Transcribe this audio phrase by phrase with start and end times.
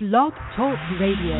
[0.00, 1.38] Blog Talk Radio.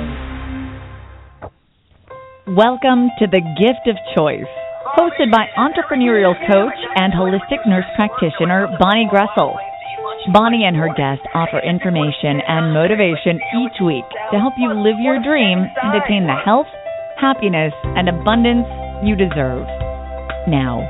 [2.55, 4.47] Welcome to The Gift of Choice,
[4.95, 9.59] hosted by entrepreneurial coach and holistic nurse practitioner Bonnie Groessl.
[10.33, 15.19] Bonnie and her guests offer information and motivation each week to help you live your
[15.19, 16.71] dream and attain the health,
[17.19, 18.71] happiness, and abundance
[19.03, 19.67] you deserve.
[20.47, 20.87] Now,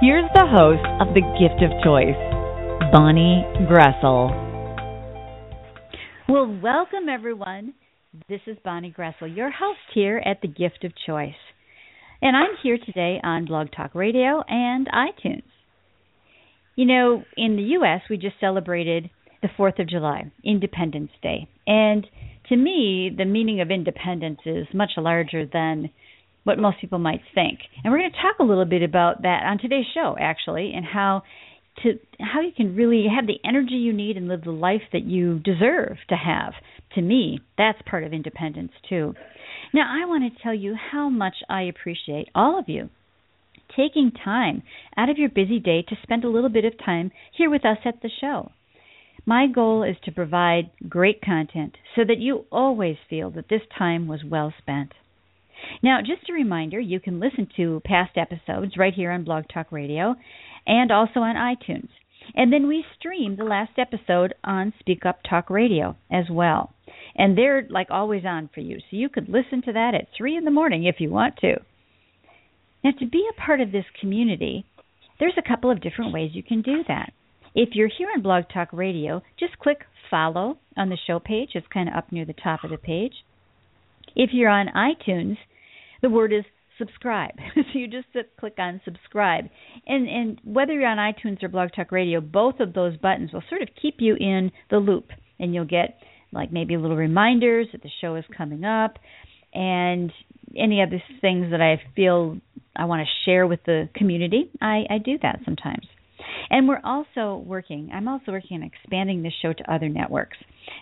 [0.00, 2.16] here's the host of The Gift of Choice,
[2.88, 4.51] Bonnie Groessl.
[6.32, 7.74] Well, welcome everyone.
[8.26, 11.34] This is Bonnie Groessl, your host here at The Gift of Choice.
[12.22, 15.42] And I'm here today on Blog Talk Radio and iTunes.
[16.74, 19.10] You know, in the U.S., we just celebrated
[19.42, 21.48] the 4th of July, Independence Day.
[21.66, 22.06] And
[22.48, 25.90] to me, the meaning of independence is much larger than
[26.44, 27.58] what most people might think.
[27.84, 30.86] And we're going to talk a little bit about that on today's show, actually, and
[30.86, 31.24] how
[31.82, 35.04] to how you can really have the energy you need and live the life that
[35.04, 36.52] you deserve to have.
[36.94, 39.14] To me, that's part of independence too.
[39.72, 42.90] Now, I want to tell you how much I appreciate all of you
[43.76, 44.62] taking time
[44.96, 47.78] out of your busy day to spend a little bit of time here with us
[47.84, 48.50] at the show.
[49.24, 54.08] My goal is to provide great content so that you always feel that this time
[54.08, 54.92] was well spent.
[55.82, 59.70] Now, just a reminder, you can listen to past episodes right here on Blog Talk
[59.70, 60.16] Radio
[60.66, 61.88] and also on iTunes.
[62.34, 66.72] And then we stream the last episode on Speak Up Talk Radio as well.
[67.16, 68.78] And they're like always on for you.
[68.78, 71.56] So you could listen to that at 3 in the morning if you want to.
[72.84, 74.64] Now, to be a part of this community,
[75.20, 77.12] there's a couple of different ways you can do that.
[77.54, 81.50] If you're here on Blog Talk Radio, just click follow on the show page.
[81.54, 83.12] It's kind of up near the top of the page.
[84.16, 85.36] If you're on iTunes,
[86.00, 86.44] the word is
[86.82, 87.32] subscribe.
[87.54, 88.08] so you just
[88.38, 89.44] click on subscribe.
[89.86, 93.44] And and whether you're on iTunes or Blog Talk Radio, both of those buttons will
[93.48, 95.08] sort of keep you in the loop
[95.38, 95.98] and you'll get
[96.32, 98.98] like maybe little reminders that the show is coming up
[99.54, 100.10] and
[100.56, 102.38] any other things that I feel
[102.74, 105.86] I want to share with the community, I, I do that sometimes.
[106.50, 110.38] And we're also working, I'm also working on expanding this show to other networks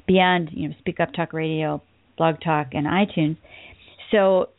[0.06, 1.82] beyond, you know, Speak Up Talk Radio,
[2.16, 3.36] Blog Talk, and iTunes.
[4.12, 4.50] So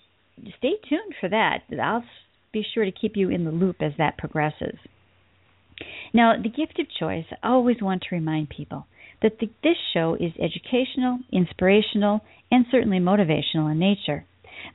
[0.58, 1.64] stay tuned for that.
[1.82, 2.04] I'll
[2.52, 4.78] be sure to keep you in the loop as that progresses.
[6.14, 8.86] Now, the gift of choice, I always want to remind people
[9.22, 14.26] that the, this show is educational, inspirational, and certainly motivational in nature.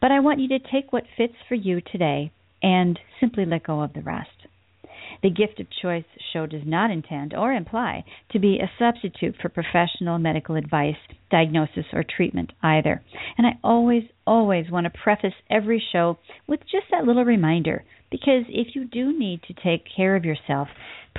[0.01, 2.33] But I want you to take what fits for you today
[2.63, 4.31] and simply let go of the rest.
[5.23, 9.49] The Gift of Choice show does not intend or imply to be a substitute for
[9.49, 10.97] professional medical advice,
[11.31, 13.03] diagnosis, or treatment either.
[13.39, 18.45] And I always, always want to preface every show with just that little reminder because
[18.49, 20.69] if you do need to take care of yourself,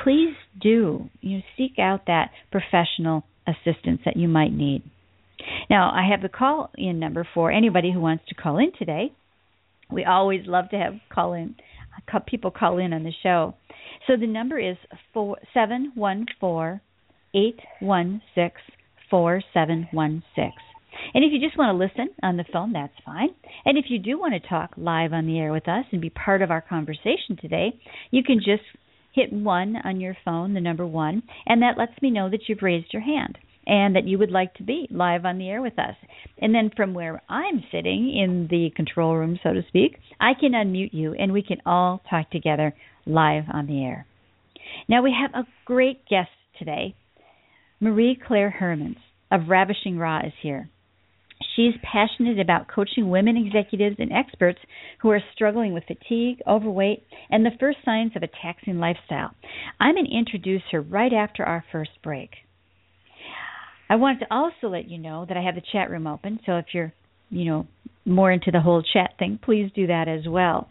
[0.01, 4.83] please do you know, seek out that professional assistance that you might need.
[5.69, 9.11] Now, I have the call in number for anybody who wants to call in today.
[9.91, 11.55] We always love to have call in
[12.27, 13.55] people call in on the show.
[14.05, 14.77] So the number is
[15.13, 16.81] four seven one four
[17.35, 18.61] eight one six
[19.09, 20.53] four seven one six.
[21.13, 23.29] And if you just want to listen on the phone, that's fine.
[23.65, 26.09] And if you do want to talk live on the air with us and be
[26.09, 28.63] part of our conversation today, you can just
[29.13, 32.61] hit one on your phone, the number one, and that lets me know that you've
[32.61, 33.37] raised your hand
[33.67, 35.95] and that you would like to be live on the air with us.
[36.39, 40.53] And then from where I'm sitting in the control room, so to speak, I can
[40.53, 42.73] unmute you and we can all talk together
[43.05, 44.07] live on the air.
[44.87, 46.95] Now we have a great guest today.
[47.79, 48.97] Marie Claire Hermans
[49.29, 50.69] of Ravishing Raw is here.
[51.55, 54.59] She's passionate about coaching women executives and experts
[55.01, 59.31] who are struggling with fatigue, overweight, and the first signs of a taxing lifestyle.
[59.79, 62.29] I'm going to introduce her right after our first break.
[63.89, 66.57] I wanted to also let you know that I have the chat room open, so
[66.57, 66.93] if you're,
[67.29, 67.67] you know,
[68.05, 70.69] more into the whole chat thing, please do that as well.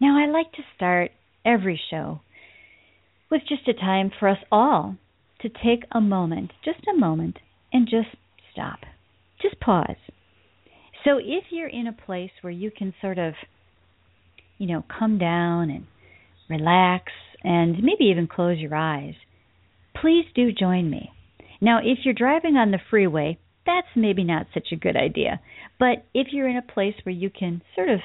[0.00, 1.10] Now, I like to start
[1.44, 2.20] every show
[3.30, 4.96] with just a time for us all
[5.40, 7.38] to take a moment, just a moment,
[7.72, 8.08] and just
[8.52, 8.80] stop.
[9.40, 9.96] Just pause.
[11.04, 13.34] So if you're in a place where you can sort of,
[14.58, 15.86] you know, come down and
[16.48, 17.12] relax
[17.44, 19.14] and maybe even close your eyes,
[20.00, 21.10] please do join me.
[21.60, 25.40] Now, if you're driving on the freeway, that's maybe not such a good idea.
[25.78, 28.00] But if you're in a place where you can sort of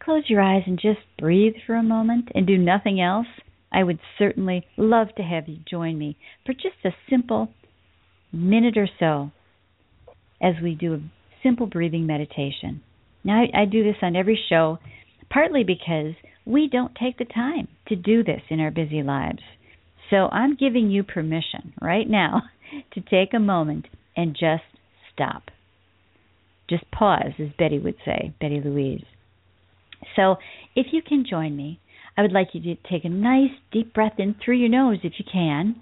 [0.00, 3.28] close your eyes and just breathe for a moment and do nothing else,
[3.72, 7.48] I would certainly love to have you join me for just a simple
[8.32, 9.30] minute or so
[10.42, 11.00] as we do a
[11.42, 12.82] simple breathing meditation.
[13.24, 14.78] Now, I, I do this on every show,
[15.30, 16.14] partly because
[16.44, 19.42] we don't take the time to do this in our busy lives.
[20.10, 22.42] So I'm giving you permission right now
[22.92, 23.86] to take a moment
[24.16, 24.64] and just
[25.12, 25.44] stop.
[26.68, 29.04] Just pause, as Betty would say, Betty Louise.
[30.16, 30.36] So,
[30.74, 31.80] if you can join me,
[32.16, 35.14] I would like you to take a nice deep breath in through your nose if
[35.18, 35.76] you can.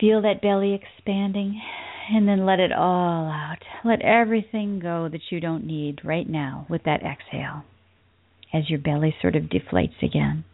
[0.00, 1.60] Feel that belly expanding
[2.10, 3.58] and then let it all out.
[3.84, 7.64] Let everything go that you don't need right now with that exhale
[8.52, 10.44] as your belly sort of deflates again.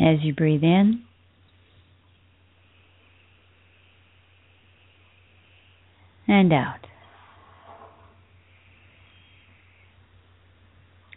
[0.00, 1.04] As you breathe in,
[6.28, 6.86] and out.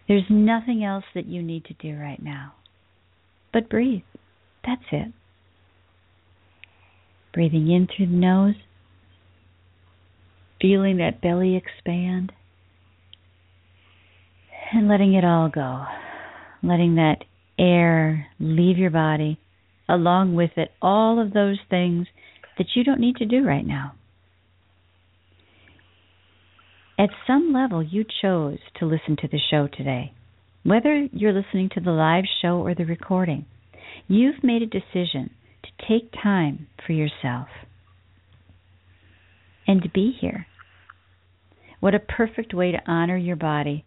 [0.08, 2.54] There's nothing else that you need to do right now
[3.56, 4.02] but breathe.
[4.66, 5.14] That's it.
[7.34, 8.56] Breathing in through the nose,
[10.60, 12.34] feeling that belly expand,
[14.74, 15.86] and letting it all go.
[16.64, 17.24] Letting that
[17.58, 19.40] air leave your body,
[19.88, 22.08] along with it, all of those things
[22.58, 23.94] that you don't need to do right now.
[26.98, 30.14] At some level, you chose to listen to the show today.
[30.64, 33.46] Whether you're listening to the live show or the recording,
[34.08, 35.32] you've made a decision
[35.64, 37.48] to take time for yourself
[39.68, 40.48] and to be here.
[41.82, 43.84] What a perfect way to honor your body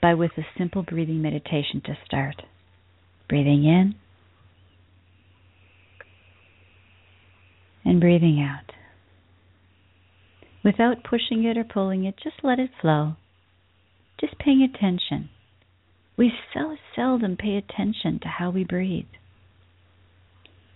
[0.00, 2.42] by with a simple breathing meditation to start.
[3.28, 3.94] Breathing in
[7.84, 8.72] and breathing out
[10.64, 12.14] without pushing it or pulling it.
[12.22, 13.16] Just let it flow.
[14.20, 15.28] Just paying attention.
[16.16, 19.04] We so seldom pay attention to how we breathe.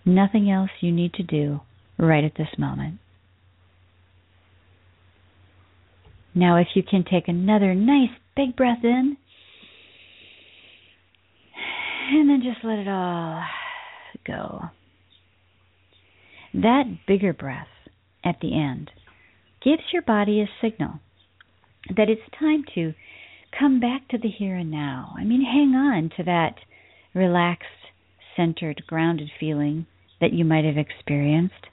[0.05, 1.61] Nothing else you need to do
[1.97, 2.99] right at this moment.
[6.35, 9.17] Now, if you can take another nice big breath in,
[12.11, 13.43] and then just let it all
[14.25, 14.61] go.
[16.53, 17.67] That bigger breath
[18.23, 18.91] at the end
[19.63, 20.99] gives your body a signal
[21.95, 22.93] that it's time to
[23.57, 25.13] come back to the here and now.
[25.17, 26.55] I mean, hang on to that
[27.13, 27.65] relaxed,
[28.35, 29.85] centered, grounded feeling
[30.21, 31.67] that you might have experienced,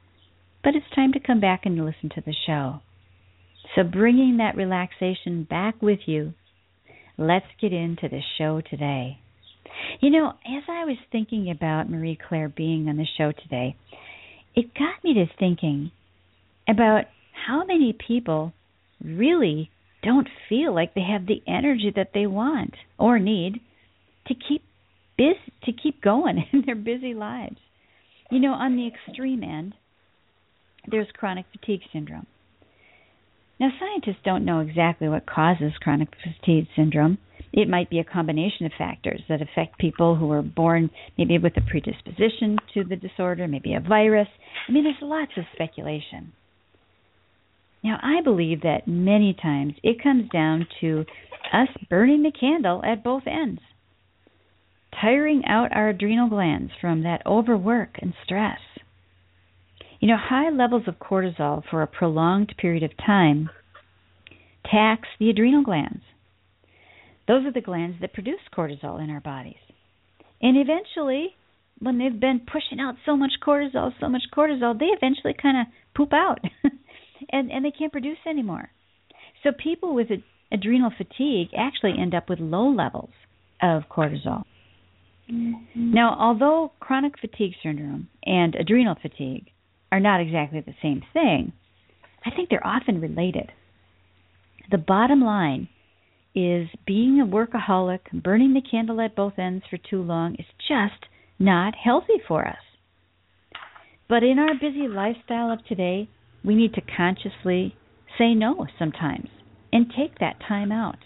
[0.63, 2.81] but it's time to come back and listen to the show.
[3.75, 6.35] So, bringing that relaxation back with you,
[7.19, 9.19] let's get into the show today.
[10.01, 13.77] You know, as I was thinking about Marie Claire being on the show today,
[14.55, 15.91] it got me to thinking
[16.69, 17.05] about
[17.47, 18.53] how many people
[19.05, 19.71] really
[20.03, 23.61] don't feel like they have the energy that they want or need
[24.27, 24.63] to keep
[25.17, 27.57] busy to keep going in their busy lives.
[28.31, 29.75] You know, on the extreme end,
[30.91, 32.27] there's chronic fatigue syndrome.
[33.59, 37.19] Now, scientists don't know exactly what causes chronic fatigue syndrome.
[37.53, 41.57] It might be a combination of factors that affect people who are born maybe with
[41.57, 44.29] a predisposition to the disorder, maybe a virus.
[44.69, 46.33] I mean, there's lots of speculation.
[47.87, 51.05] Now, I believe that many times it comes down to
[51.53, 53.61] us burning the candle at both ends,
[55.01, 58.59] tiring out our adrenal glands from that overwork and stress.
[60.01, 63.51] You know, high levels of cortisol for a prolonged period of time
[64.69, 66.03] tax the adrenal glands.
[67.29, 69.63] Those are the glands that produce cortisol in our bodies.
[70.43, 71.37] And eventually,
[71.79, 75.67] when they've been pushing out so much cortisol, so much cortisol, they eventually kind of
[75.95, 76.41] poop out.
[77.31, 78.71] and and they can't produce anymore.
[79.43, 80.09] So people with
[80.53, 83.11] adrenal fatigue actually end up with low levels
[83.63, 84.43] of cortisol.
[85.31, 85.93] Mm-hmm.
[85.93, 89.47] Now, although chronic fatigue syndrome and adrenal fatigue
[89.91, 91.53] are not exactly the same thing,
[92.25, 93.51] I think they're often related.
[94.71, 95.69] The bottom line
[96.35, 101.07] is being a workaholic, burning the candle at both ends for too long is just
[101.39, 102.57] not healthy for us.
[104.09, 106.09] But in our busy lifestyle of today,
[106.47, 107.75] we need to consciously
[108.17, 109.29] say no sometimes
[109.73, 110.99] and take that time out.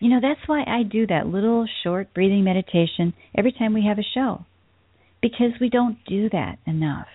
[0.00, 3.98] You know, that's why I do that little short breathing meditation every time we have
[3.98, 4.46] a show,
[5.20, 7.08] because we don't do that enough.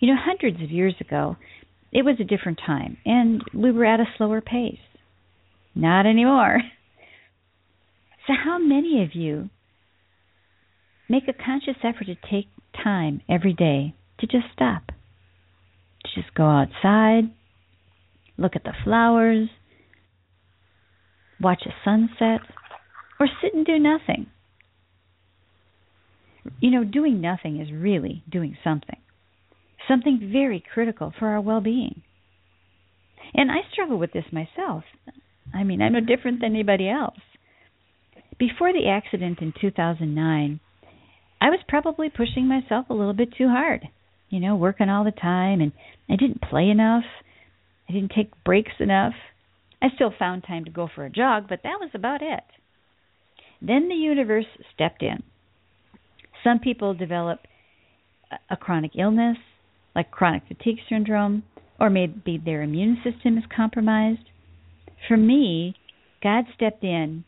[0.00, 1.36] You know, hundreds of years ago,
[1.92, 4.78] it was a different time, and we were at a slower pace.
[5.74, 6.58] Not anymore.
[8.24, 9.50] So, how many of you
[11.08, 14.91] make a conscious effort to take time every day to just stop?
[16.14, 17.30] Just go outside,
[18.36, 19.48] look at the flowers,
[21.40, 22.40] watch a sunset,
[23.18, 24.26] or sit and do nothing.
[26.60, 28.98] You know, doing nothing is really doing something,
[29.88, 32.02] something very critical for our well being.
[33.34, 34.84] And I struggle with this myself.
[35.54, 37.20] I mean, I'm no different than anybody else.
[38.38, 40.60] Before the accident in 2009,
[41.40, 43.88] I was probably pushing myself a little bit too hard
[44.32, 45.72] you know, working all the time and
[46.08, 47.04] I didn't play enough.
[47.88, 49.12] I didn't take breaks enough.
[49.82, 52.42] I still found time to go for a jog, but that was about it.
[53.60, 55.22] Then the universe stepped in.
[56.42, 57.40] Some people develop
[58.50, 59.36] a chronic illness,
[59.94, 61.42] like chronic fatigue syndrome,
[61.78, 64.30] or maybe their immune system is compromised.
[65.08, 65.76] For me,
[66.22, 67.24] God stepped in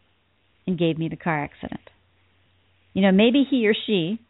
[0.67, 1.81] and gave me the car accident.
[2.95, 4.21] You know, maybe he or she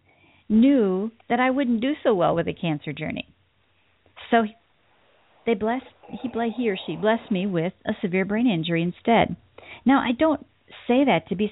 [0.48, 3.28] knew that I wouldn't do so well with a cancer journey.
[4.30, 4.44] So
[5.46, 9.36] they blessed he he or she blessed me with a severe brain injury instead.
[9.84, 10.44] Now, I don't
[10.86, 11.50] say that to be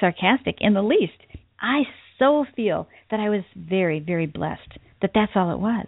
[0.00, 1.12] sarcastic in the least.
[1.60, 1.82] I
[2.18, 5.86] so feel that I was very, very blessed that that's all it was.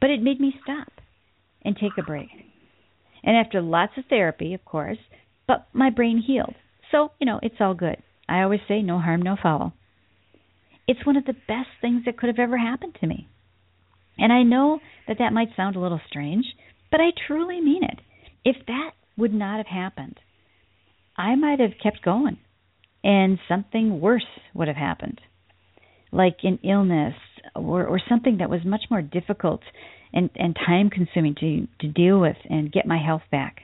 [0.00, 0.88] But it made me stop
[1.62, 2.28] and take a break.
[3.22, 4.98] And after lots of therapy, of course,
[5.46, 6.54] but my brain healed.
[6.90, 7.96] So, you know, it's all good.
[8.28, 9.72] I always say no harm, no foul.
[10.88, 13.28] It's one of the best things that could have ever happened to me.
[14.18, 16.46] And I know that that might sound a little strange,
[16.90, 18.00] but I truly mean it.
[18.44, 20.18] If that would not have happened,
[21.16, 22.38] I might have kept going
[23.02, 25.20] and something worse would have happened,
[26.12, 27.14] like an illness
[27.54, 29.60] or, or something that was much more difficult
[30.12, 33.60] and, and time consuming to, to deal with and get my health back.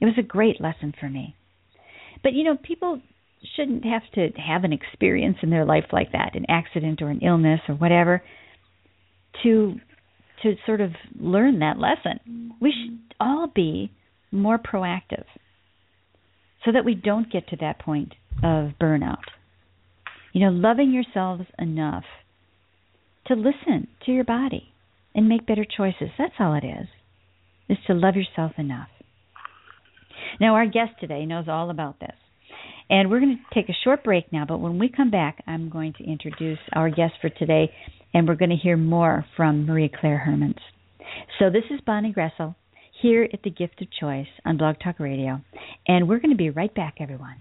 [0.00, 1.36] It was a great lesson for me.
[2.22, 3.00] But you know, people
[3.56, 7.20] shouldn't have to have an experience in their life like that, an accident or an
[7.20, 8.22] illness or whatever,
[9.42, 9.74] to
[10.42, 12.52] to sort of learn that lesson.
[12.60, 12.94] We mm-hmm.
[12.94, 13.92] should all be
[14.30, 15.24] more proactive
[16.64, 19.22] so that we don't get to that point of burnout.
[20.32, 22.04] You know, loving yourselves enough
[23.26, 24.72] to listen to your body
[25.14, 26.08] and make better choices.
[26.18, 26.88] That's all it is.
[27.68, 28.88] Is to love yourself enough.
[30.40, 32.16] Now, our guest today knows all about this.
[32.92, 35.70] And we're going to take a short break now, but when we come back, I'm
[35.70, 37.72] going to introduce our guest for today,
[38.12, 40.60] and we're going to hear more from Maria Claire Hermans.
[41.38, 42.54] So, this is Bonnie Groessl
[43.00, 45.40] here at the Gift of Choice on Blog Talk Radio,
[45.88, 47.36] and we're going to be right back, everyone.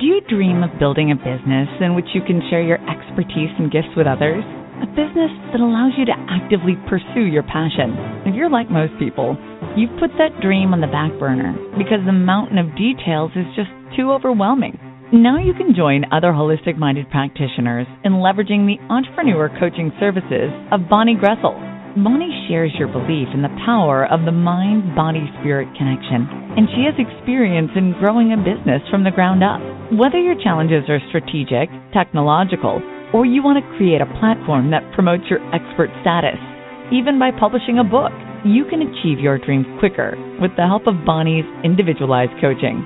[0.00, 3.70] Do you dream of building a business in which you can share your expertise and
[3.70, 4.42] gifts with others?
[4.80, 7.92] A business that allows you to actively pursue your passion.
[8.24, 9.36] If you're like most people,
[9.76, 13.68] you've put that dream on the back burner because the mountain of details is just
[13.96, 14.78] too overwhelming.
[15.12, 20.88] Now you can join other holistic minded practitioners in leveraging the entrepreneur coaching services of
[20.88, 21.52] Bonnie Groessl.
[22.00, 26.24] Bonnie shares your belief in the power of the mind body spirit connection,
[26.56, 29.60] and she has experience in growing a business from the ground up.
[29.92, 32.80] Whether your challenges are strategic, technological,
[33.12, 36.40] or you want to create a platform that promotes your expert status,
[36.88, 38.12] even by publishing a book,
[38.48, 42.80] you can achieve your dreams quicker with the help of Bonnie's individualized coaching.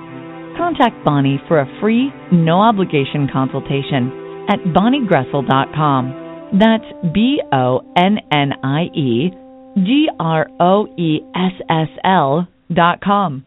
[0.57, 6.49] Contact Bonnie for a free, no obligation consultation at bonniegroessl.com.
[6.59, 9.31] That's B O N N I E
[9.75, 13.45] G R O E S S L dot com.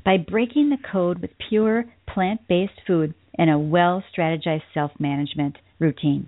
[0.05, 5.57] By breaking the code with pure plant based food, and a well strategized self management
[5.79, 6.27] routine.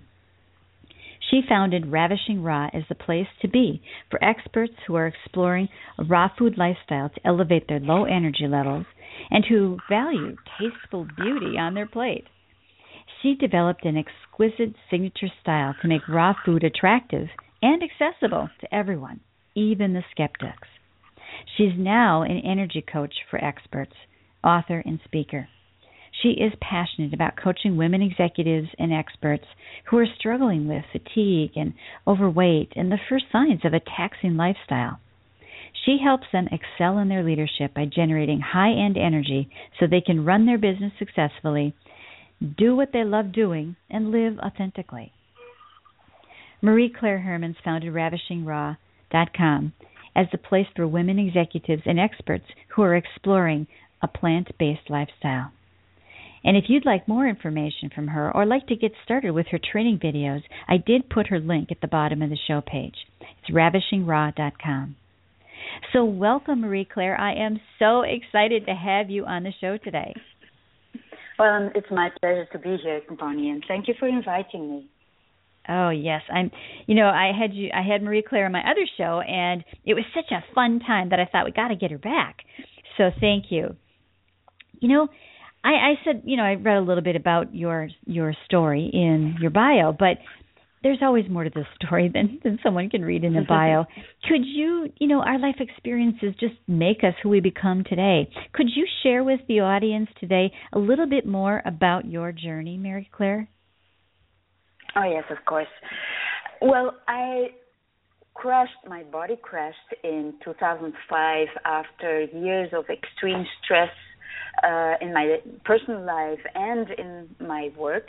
[1.30, 5.68] She founded Ravishing Raw as the place to be for experts who are exploring
[5.98, 8.86] a raw food lifestyle to elevate their low energy levels
[9.30, 12.24] and who value tasteful beauty on their plate.
[13.22, 17.28] She developed an exquisite signature style to make raw food attractive
[17.66, 19.18] and accessible to everyone,
[19.56, 20.68] even the skeptics.
[21.56, 23.94] She's now an energy coach for experts,
[24.44, 25.48] author, and speaker.
[26.22, 29.46] She is passionate about coaching women executives and experts
[29.90, 31.74] who are struggling with fatigue and
[32.06, 35.00] overweight and the first signs of a taxing lifestyle.
[35.84, 40.24] She helps them excel in their leadership by generating high end energy so they can
[40.24, 41.74] run their business successfully,
[42.56, 45.12] do what they love doing, and live authentically.
[46.62, 49.72] Marie Claire Hermans founded RavishingRaw.com
[50.14, 53.66] as the place for women executives and experts who are exploring
[54.02, 55.52] a plant based lifestyle.
[56.42, 59.58] And if you'd like more information from her or like to get started with her
[59.58, 62.94] training videos, I did put her link at the bottom of the show page.
[63.20, 64.96] It's ravishingraw.com.
[65.92, 67.20] So, welcome, Marie Claire.
[67.20, 70.14] I am so excited to have you on the show today.
[71.38, 74.90] Well, it's my pleasure to be here, Bonnie, and thank you for inviting me.
[75.68, 76.50] Oh yes, I'm.
[76.86, 77.70] You know, I had you.
[77.74, 81.10] I had Marie Claire on my other show, and it was such a fun time
[81.10, 82.38] that I thought we got to get her back.
[82.96, 83.76] So thank you.
[84.80, 85.08] You know,
[85.64, 89.36] I, I said, you know, I read a little bit about your your story in
[89.40, 90.18] your bio, but
[90.82, 93.84] there's always more to this story than than someone can read in a bio.
[94.28, 98.30] Could you, you know, our life experiences just make us who we become today.
[98.52, 103.10] Could you share with the audience today a little bit more about your journey, Mary
[103.12, 103.48] Claire?
[104.96, 105.68] Oh yes, of course.
[106.62, 107.48] Well, I
[108.34, 108.72] crashed.
[108.88, 113.90] My body crashed in 2005 after years of extreme stress
[114.64, 118.06] uh, in my personal life and in my work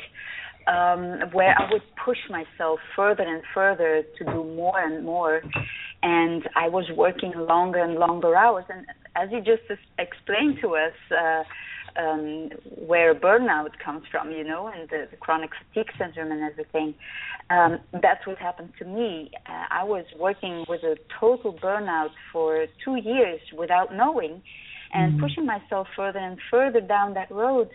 [0.67, 5.41] um, where I would push myself further and further to do more and more.
[6.03, 8.65] And I was working longer and longer hours.
[8.70, 9.63] And as you just
[9.98, 11.44] explained to us, uh,
[11.98, 12.50] um,
[12.86, 16.94] where burnout comes from, you know, and the, the chronic fatigue syndrome and everything.
[17.50, 19.32] Um, that's what happened to me.
[19.48, 24.42] Uh, I was working with a total burnout for two years without knowing,
[24.94, 25.24] and mm-hmm.
[25.24, 27.70] pushing myself further and further down that road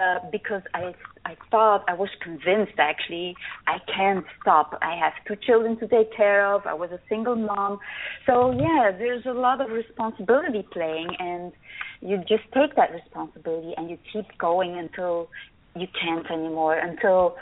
[0.00, 4.78] uh, because I I thought I was convinced actually I can't stop.
[4.80, 6.66] I have two children to take care of.
[6.66, 7.78] I was a single mom,
[8.26, 11.52] so yeah, there's a lot of responsibility playing, and
[12.00, 15.28] you just take that responsibility and you keep going until
[15.76, 16.74] you can't anymore.
[16.74, 17.36] Until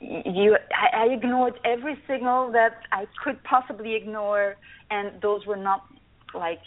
[0.00, 4.56] you, I, I ignored every signal that I could possibly ignore,
[4.90, 5.84] and those were not
[6.34, 6.60] like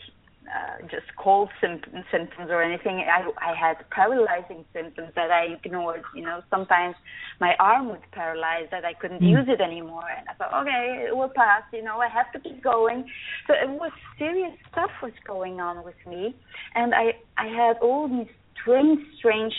[0.47, 3.03] uh, just cold symptoms, symptoms or anything.
[3.07, 6.03] I, I had paralyzing symptoms that I ignored.
[6.15, 6.95] You know, sometimes
[7.39, 9.29] my arm was paralyzed that I couldn't mm.
[9.29, 11.63] use it anymore, and I thought, okay, it will pass.
[11.71, 13.05] You know, I have to keep going.
[13.47, 16.35] So it was serious stuff was going on with me,
[16.75, 19.53] and I I had all these strange, strange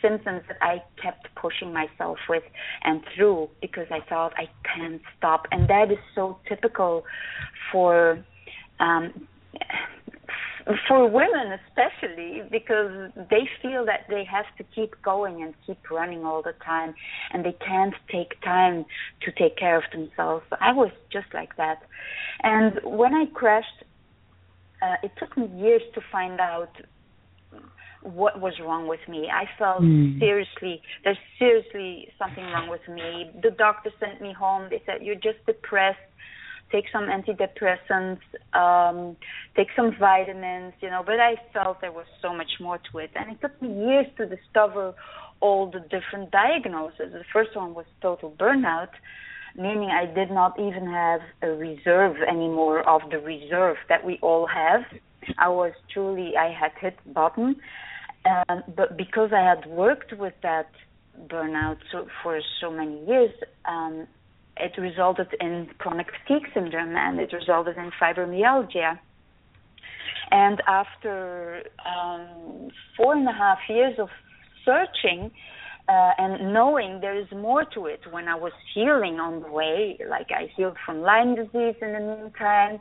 [0.00, 2.42] symptoms that I kept pushing myself with
[2.82, 7.04] and through because I thought I can't stop, and that is so typical
[7.70, 8.24] for
[8.80, 9.28] um,
[10.88, 16.24] for women especially because they feel that they have to keep going and keep running
[16.24, 16.94] all the time
[17.32, 18.84] and they can't take time
[19.20, 21.82] to take care of themselves i was just like that
[22.42, 23.84] and when i crashed
[24.82, 26.70] uh, it took me years to find out
[28.02, 29.28] what was wrong with me.
[29.32, 30.18] I felt mm.
[30.18, 33.30] seriously, there's seriously something wrong with me.
[33.42, 34.68] The doctor sent me home.
[34.70, 35.98] They said, You're just depressed
[36.72, 38.20] take some antidepressants,
[38.54, 39.16] um,
[39.54, 43.10] take some vitamins, you know, but I felt there was so much more to it.
[43.14, 44.94] And it took me years to discover
[45.40, 47.12] all the different diagnoses.
[47.12, 48.92] The first one was total burnout,
[49.56, 54.46] meaning I did not even have a reserve anymore of the reserve that we all
[54.46, 54.82] have.
[55.38, 57.56] I was truly, I had hit bottom.
[58.24, 60.70] Um, but because I had worked with that
[61.26, 63.32] burnout so, for so many years,
[63.64, 64.06] um,
[64.56, 68.98] it resulted in chronic fatigue syndrome and it resulted in fibromyalgia.
[70.30, 74.08] And after um, four and a half years of
[74.64, 75.30] searching
[75.88, 79.98] uh, and knowing there is more to it, when I was healing on the way,
[80.08, 82.80] like I healed from Lyme disease in the meantime,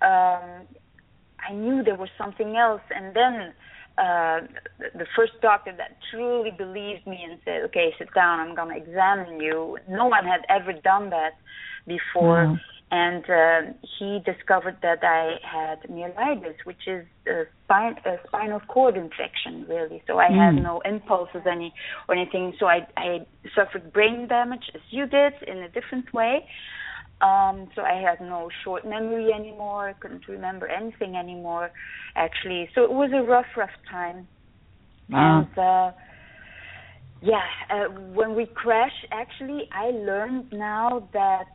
[0.00, 0.66] um,
[1.46, 2.82] I knew there was something else.
[2.94, 3.52] And then
[3.98, 4.40] uh,
[4.94, 8.40] the first doctor that truly believed me and said, "Okay, sit down.
[8.40, 11.32] I'm going to examine you." No one had ever done that
[11.86, 12.60] before, mm.
[12.90, 18.96] and uh, he discovered that I had myelitis, which is a, spine, a spinal cord
[18.96, 20.02] infection, really.
[20.06, 20.54] So I mm.
[20.54, 21.74] had no impulses any
[22.08, 22.54] or anything.
[22.60, 26.46] So I, I suffered brain damage, as you did, in a different way.
[27.20, 29.88] Um, so I had no short memory anymore.
[29.88, 31.70] I couldn't remember anything anymore,
[32.14, 32.68] actually.
[32.74, 34.28] So it was a rough, rough time.
[35.10, 35.48] Wow.
[35.48, 35.92] And uh,
[37.20, 41.46] yeah, uh, when we crashed, actually, I learned now that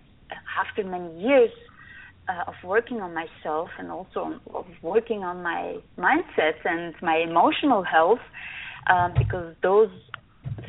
[0.59, 1.51] after many years
[2.27, 7.17] uh, of working on myself and also on, of working on my mindset and my
[7.17, 8.19] emotional health,
[8.89, 9.89] um, because those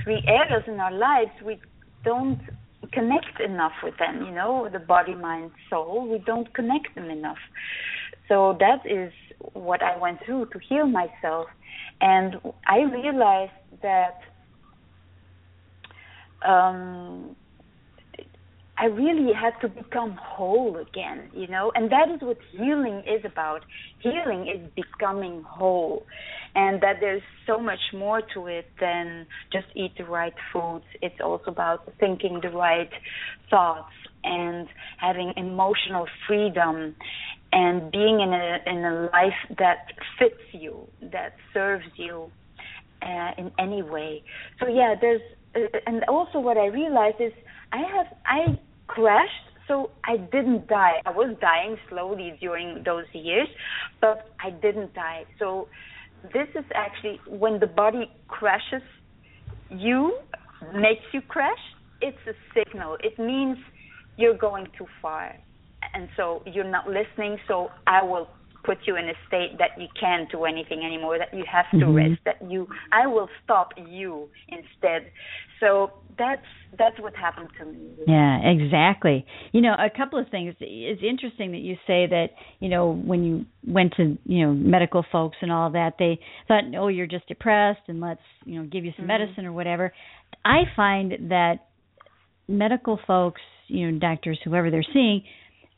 [0.05, 1.61] three areas in our lives we
[2.05, 2.41] don't
[2.95, 6.09] connect enough with them, you know, the body, mind, soul.
[6.11, 7.39] We don't connect them enough.
[8.29, 9.13] So that is
[9.53, 11.47] what I went through to heal myself.
[12.01, 13.53] And I realized
[13.83, 14.19] that
[16.49, 17.37] um,
[18.85, 23.25] I really had to become whole again, you know, and that is what healing is
[23.25, 23.62] about.
[24.01, 26.05] Healing is becoming whole,
[26.55, 30.85] and that there's so much more to it than just eat the right foods.
[31.01, 32.90] It's also about thinking the right
[33.49, 34.68] thoughts and
[34.99, 36.94] having emotional freedom
[37.55, 42.31] and being in a in a life that fits you, that serves you
[43.01, 44.23] uh, in any way.
[44.61, 45.23] So yeah, there's
[45.57, 47.33] uh, and also what I realized is
[47.73, 49.31] I have I crashed,
[49.68, 51.01] so I didn't die.
[51.07, 53.49] I was dying slowly during those years,
[54.01, 55.25] but I didn't die.
[55.38, 55.68] So
[56.33, 58.83] this is actually when the body crashes
[59.70, 60.18] you,
[60.75, 61.59] makes you crash.
[62.01, 62.97] It's a signal.
[63.01, 63.57] It means
[64.16, 65.35] you're going too far,
[65.94, 67.38] and so you're not listening.
[67.49, 68.29] So I will
[68.64, 71.87] put you in a state that you can't do anything anymore, that you have to
[71.87, 71.96] Mhm.
[71.96, 75.11] rest, that you I will stop you instead.
[75.61, 76.46] So that's
[76.77, 77.79] that's what happened to me.
[78.07, 79.24] Yeah, exactly.
[79.53, 80.55] You know, a couple of things.
[80.61, 85.05] It's interesting that you say that, you know, when you went to, you know, medical
[85.12, 88.85] folks and all that, they thought, oh, you're just depressed and let's, you know, give
[88.85, 89.09] you some Mhm.
[89.09, 89.92] medicine or whatever.
[90.44, 91.61] I find that
[92.48, 95.22] medical folks, you know, doctors, whoever they're seeing,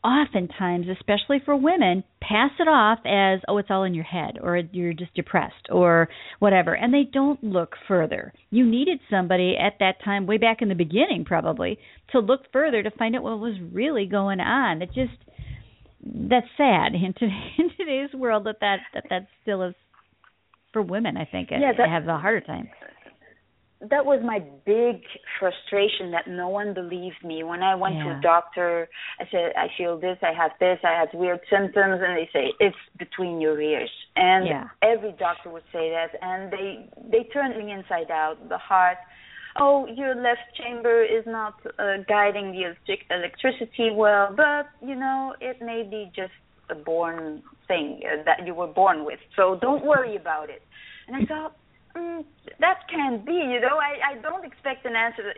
[0.04, 4.56] oftentimes, especially for women, pass it off as, oh, it's all in your head, or
[4.58, 8.32] you're just depressed, or whatever, and they don't look further.
[8.50, 11.78] You needed somebody at that time, way back in the beginning, probably,
[12.12, 14.82] to look further to find out what was really going on.
[14.82, 15.12] It just
[16.04, 17.24] that's sad in, to,
[17.58, 19.74] in today's world that that that, that still is
[20.72, 21.16] for women.
[21.16, 22.68] I think Yeah, that- have a harder time.
[23.80, 25.02] That was my big
[25.38, 28.88] frustration that no one believed me when I went to a doctor.
[29.20, 32.52] I said I feel this, I have this, I have weird symptoms, and they say
[32.58, 33.90] it's between your ears.
[34.16, 34.68] And Yeah.
[34.82, 38.36] every doctor would say that, and they they turned me inside out.
[38.48, 38.98] The heart.
[39.58, 45.34] Oh, your left chamber is not uh, guiding the electric electricity well, but you know
[45.40, 46.32] it may be just
[46.70, 49.20] a born thing uh, that you were born with.
[49.34, 50.62] So don't worry about it.
[51.06, 51.56] And I thought,
[51.96, 52.24] mm,
[52.60, 53.32] that can't be.
[53.32, 55.34] You know, I I don't expect an answer.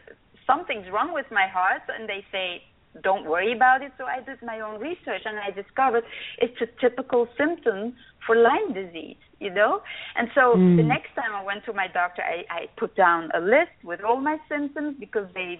[0.47, 2.63] Something's wrong with my heart, and they say,
[3.03, 3.93] don't worry about it.
[3.99, 6.05] So I did my own research, and I discovered
[6.39, 7.95] it's a typical symptom
[8.27, 9.17] for Lyme disease.
[9.41, 9.83] You know,
[10.17, 10.77] and so Mm.
[10.79, 14.01] the next time I went to my doctor, I I put down a list with
[14.07, 15.51] all my symptoms because they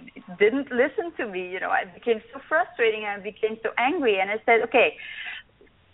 [0.43, 1.41] didn't listen to me.
[1.53, 4.89] You know, I became so frustrating, and I became so angry, and I said, okay,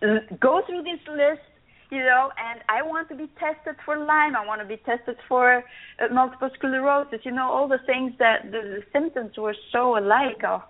[0.02, 1.46] l- go through this list
[1.92, 4.36] you know and i want to be tested for lyme.
[4.36, 5.64] I want to be tested for
[6.00, 10.44] uh, multiple sclerosis you know all the things that the, the symptoms were so alike
[10.48, 10.62] of.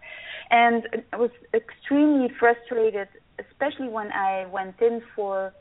[0.51, 3.07] And i was extremely frustrated
[3.39, 5.53] especially when i went in for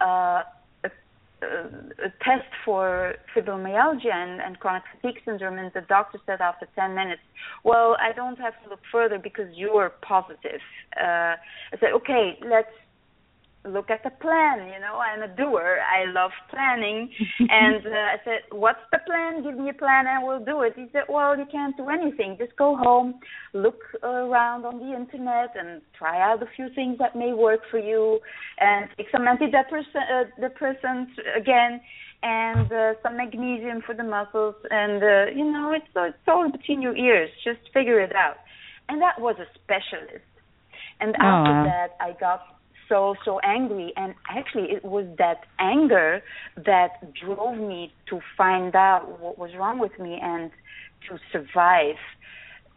[0.00, 0.42] uh
[0.84, 6.66] a, a, test for fibromyalgia and, and chronic fatigue syndrome and the doctor said after
[6.74, 7.20] 10 minutes
[7.62, 10.60] well i don't have to look further because you're positive.
[11.00, 11.34] Uh
[11.72, 12.72] i said okay let's
[13.68, 14.66] look at the plan.
[14.66, 15.78] You know, I'm a doer.
[15.80, 17.10] I love planning.
[17.40, 19.42] and uh, I said, "What's the plan?
[19.42, 22.36] Give me a plan, and we'll do it." He said, "Well, you can't do anything.
[22.38, 23.20] Just go home,
[23.52, 27.78] look around on the internet, and try out a few things that may work for
[27.78, 28.20] you,
[28.58, 31.80] and take some antidepressants uh, again."
[32.22, 36.80] And uh, some magnesium for the muscles, and uh, you know it's it's all between
[36.80, 37.30] your ears.
[37.44, 38.36] Just figure it out.
[38.88, 40.24] And that was a specialist.
[41.00, 42.55] And after that, I got
[42.88, 43.92] so so angry.
[43.96, 46.22] And actually it was that anger
[46.56, 50.50] that drove me to find out what was wrong with me and
[51.08, 51.96] to survive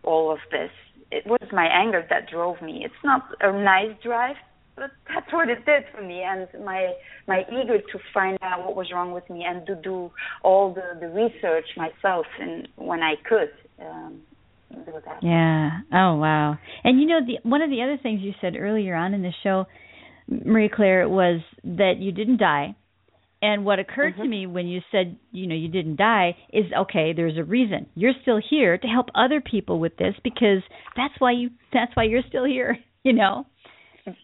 [0.03, 0.71] all of this.
[1.11, 2.83] It was my anger that drove me.
[2.85, 4.35] It's not a nice drive
[4.79, 6.23] but that's what it did for me.
[6.23, 6.93] And my
[7.27, 10.09] my eager to find out what was wrong with me and to do
[10.41, 14.21] all the the research myself and when i could um
[15.21, 15.69] Yeah.
[15.93, 16.57] Oh wow.
[16.83, 19.33] And you know the one of the other things you said earlier on in the
[19.43, 19.65] show,
[20.29, 22.75] Marie Claire, was that you didn't die.
[23.41, 24.29] And what occurred to Mhm.
[24.29, 27.85] me when you said, you know, you didn't die is okay, there's a reason.
[27.95, 30.61] You're still here to help other people with this because
[30.97, 33.45] that's why you that's why you're still here, you know.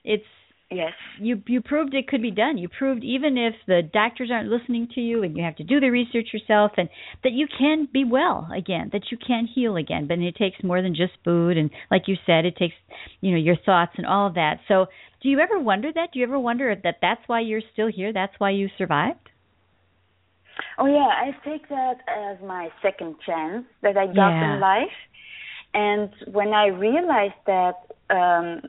[0.04, 0.26] It's
[0.72, 2.58] yes you you proved it could be done.
[2.58, 5.80] You proved even if the doctors aren't listening to you and you have to do
[5.80, 6.90] the research yourself and
[7.24, 10.08] that you can be well again, that you can heal again.
[10.08, 12.76] But it takes more than just food and like you said, it takes
[13.22, 14.60] you know your thoughts and all of that.
[14.68, 14.88] So
[15.22, 16.10] do you ever wonder that?
[16.14, 18.12] Do you ever wonder that that's why you're still here?
[18.14, 19.30] That's why you survived?
[20.78, 24.56] Oh yeah, I take that as my second chance that I got Yeah.
[24.56, 24.98] in life.
[25.74, 27.76] And when I realized that
[28.10, 28.62] um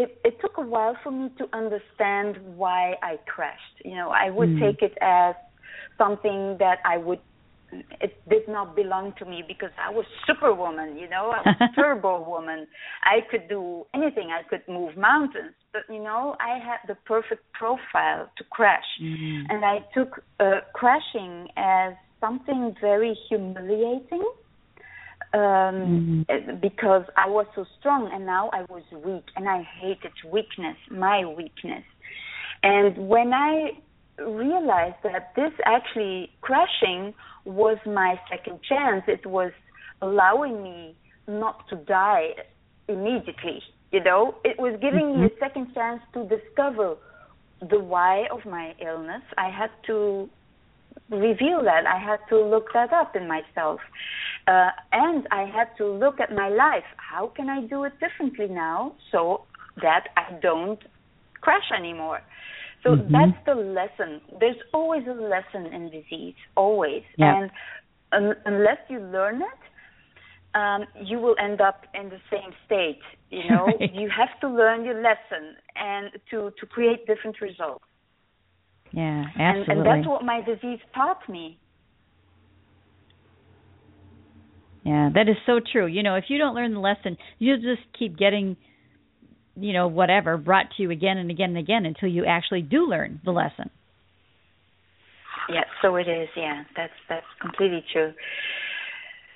[0.00, 3.76] it it took a while for me to understand why I crashed.
[3.84, 4.60] You know, I would Mm.
[4.64, 5.34] take it as
[5.98, 7.20] something that I would
[8.00, 12.12] it did not belong to me because I was superwoman, you know, I was turbo
[12.28, 12.66] woman.
[13.04, 14.28] I could do anything.
[14.38, 19.50] I could move mountains, but you know, I had the perfect profile to crash, mm-hmm.
[19.50, 20.10] and I took
[20.40, 21.92] uh, crashing as
[22.24, 24.26] something very humiliating
[25.32, 26.56] um mm-hmm.
[26.60, 31.24] because I was so strong and now I was weak and I hated weakness, my
[31.24, 31.84] weakness.
[32.62, 33.70] And when I
[34.26, 37.14] realized that this actually crashing
[37.44, 39.02] was my second chance.
[39.06, 39.52] It was
[40.02, 40.94] allowing me
[41.26, 42.30] not to die
[42.88, 43.62] immediately.
[43.92, 45.22] You know, it was giving mm-hmm.
[45.22, 46.96] me a second chance to discover
[47.68, 49.22] the why of my illness.
[49.36, 50.28] I had to
[51.10, 51.86] reveal that.
[51.86, 53.80] I had to look that up in myself.
[54.50, 56.88] Uh, and I had to look at my life.
[56.96, 59.42] How can I do it differently now so
[59.80, 60.80] that I don't
[61.40, 62.20] crash anymore?
[62.82, 63.12] So mm-hmm.
[63.12, 64.20] that's the lesson.
[64.40, 67.02] There's always a lesson in disease, always.
[67.16, 67.42] Yeah.
[67.42, 67.50] And
[68.12, 73.02] um, unless you learn it, um, you will end up in the same state.
[73.30, 73.94] You know, right.
[73.94, 77.84] you have to learn your lesson and to to create different results.
[78.90, 79.74] Yeah, absolutely.
[79.74, 81.56] And, and that's what my disease taught me.
[84.90, 85.86] Yeah, that is so true.
[85.86, 88.56] You know, if you don't learn the lesson, you'll just keep getting
[89.54, 92.88] you know whatever brought to you again and again and again until you actually do
[92.88, 93.70] learn the lesson.
[95.48, 96.28] Yeah so it is.
[96.36, 98.12] Yeah that's that's completely true.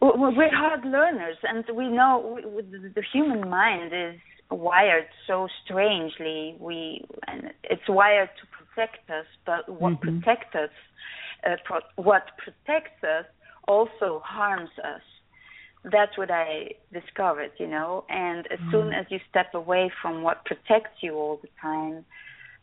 [0.03, 6.57] We're hard learners and we know the human mind is wired so strangely.
[6.59, 10.19] We and it's wired to protect us but what mm-hmm.
[10.19, 10.71] protects us
[11.47, 13.27] uh, pro- what protects us
[13.69, 15.03] also harms us
[15.85, 18.05] that's what I discovered, you know.
[18.09, 18.70] And as mm.
[18.70, 22.05] soon as you step away from what protects you all the time,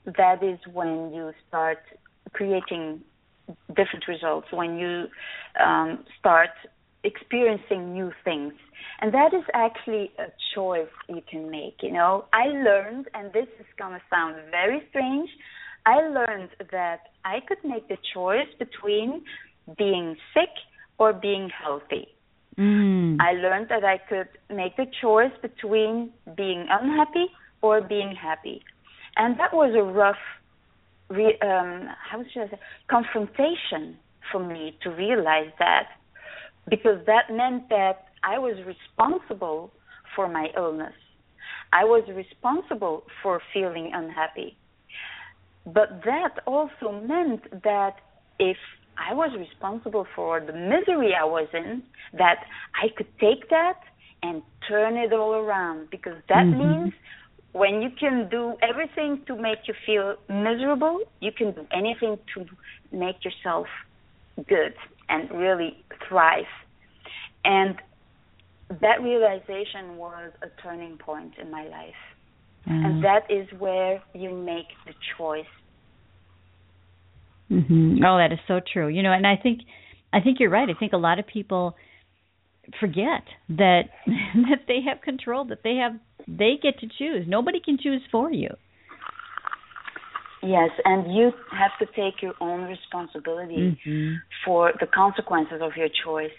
[0.06, 1.80] that is when you start
[2.34, 3.02] creating
[3.70, 5.06] different results, when you
[5.64, 6.50] um, start
[7.04, 8.54] experiencing new things.
[9.02, 12.26] And that is actually a choice you can make, you know.
[12.34, 15.30] I learned, and this is going to sound very strange,
[15.86, 19.24] I learned that I could make the choice between
[19.78, 20.50] being sick
[20.98, 22.08] or being healthy
[22.58, 23.18] Mm.
[23.20, 27.28] I learned that I could make the choice between being unhappy
[27.62, 28.64] or being happy.
[29.16, 30.16] And that was a rough,
[31.10, 32.60] re, um, how should I say,
[32.90, 33.98] confrontation
[34.32, 35.88] for me to realize that,
[36.70, 39.72] because that meant that I was responsible
[40.16, 40.94] for my illness.
[41.74, 44.58] I was responsible for feeling unhappy.
[45.66, 47.96] But that also meant that
[48.40, 48.58] if
[48.98, 51.84] I was responsible for the misery I was in,
[52.18, 53.80] that I could take that
[54.24, 56.84] and turn it all around because that mm-hmm.
[56.84, 56.94] means
[57.54, 62.46] when you can do everything to make you feel miserable, you can do anything to
[62.92, 63.68] make yourself
[64.48, 64.74] good
[65.10, 66.46] and really thrive.
[67.44, 67.76] And
[68.80, 72.02] that realization was a turning point in my life.
[72.68, 72.86] Mm.
[72.86, 75.46] And that is where you make the choice
[77.52, 78.04] Mm-hmm.
[78.06, 78.88] Oh, that is so true.
[78.88, 79.62] You know, and I think
[80.14, 80.70] I think you're right.
[80.70, 81.76] I think a lot of people
[82.80, 85.94] forget that that they have control, that they have
[86.28, 87.26] they get to choose.
[87.28, 88.50] Nobody can choose for you.
[90.44, 94.16] Yes, and you have to take your own responsibility mm-hmm.
[94.44, 96.32] for the consequences of your choice.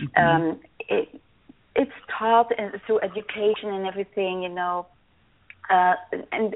[0.00, 0.24] Mm-hmm.
[0.24, 1.20] Um, it,
[1.74, 2.52] it's taught
[2.86, 4.86] through education and everything, you know,
[5.68, 5.94] uh,
[6.30, 6.54] and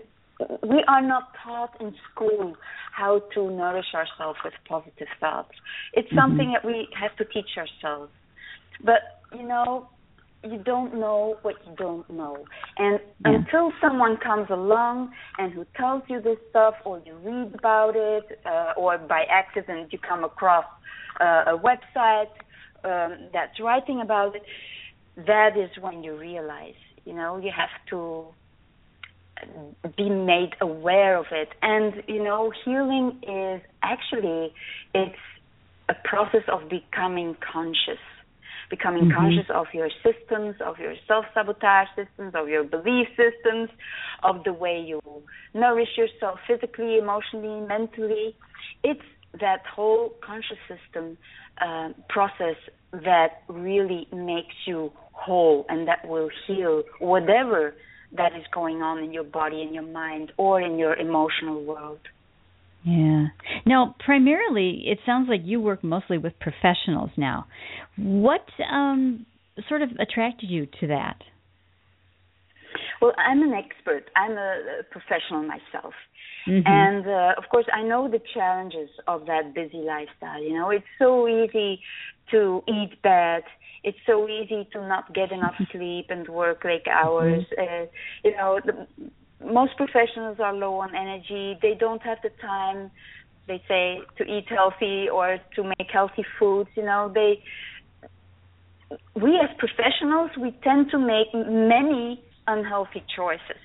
[0.62, 2.56] we are not taught in school
[2.92, 5.52] how to nourish ourselves with positive thoughts.
[5.92, 6.18] It's mm-hmm.
[6.18, 8.12] something that we have to teach ourselves.
[8.82, 9.88] But, you know,
[10.42, 12.44] you don't know what you don't know.
[12.76, 13.36] And yeah.
[13.36, 18.38] until someone comes along and who tells you this stuff, or you read about it,
[18.44, 20.66] uh, or by accident you come across
[21.20, 22.28] uh, a website
[22.84, 24.42] um, that's writing about it,
[25.26, 28.26] that is when you realize, you know, you have to
[29.96, 31.48] be made aware of it.
[31.62, 34.52] And you know healing is actually
[34.94, 35.18] it's
[35.88, 38.02] a process of becoming conscious.
[38.70, 39.18] Becoming mm-hmm.
[39.18, 43.68] conscious of your systems of your self sabotage systems of your belief systems
[44.22, 45.00] of the way you
[45.52, 48.34] nourish yourself physically emotionally mentally.
[48.82, 49.02] It's
[49.40, 51.18] that whole conscious system
[51.60, 52.56] uh, process
[52.92, 57.74] that really makes you whole and that will heal whatever
[58.16, 62.00] that is going on in your body, in your mind, or in your emotional world.
[62.84, 63.26] Yeah.
[63.64, 67.46] Now, primarily, it sounds like you work mostly with professionals now.
[67.96, 69.24] What um,
[69.68, 71.16] sort of attracted you to that?
[73.04, 74.10] well, I'm an expert.
[74.16, 75.94] I'm a, a professional myself.
[76.48, 76.66] Mm-hmm.
[76.66, 80.42] And uh, of course, I know the challenges of that busy lifestyle.
[80.42, 81.80] You know, it's so easy
[82.30, 83.42] to eat bad.
[83.84, 87.44] It's so easy to not get enough sleep and work late hours.
[87.58, 87.84] Mm-hmm.
[87.84, 87.86] Uh,
[88.24, 88.86] you know, the,
[89.44, 91.58] most professionals are low on energy.
[91.60, 92.90] They don't have the time,
[93.46, 96.70] they say, to eat healthy or to make healthy foods.
[96.76, 97.42] You know, they.
[99.14, 103.62] We as professionals, we tend to make many unhealthy choices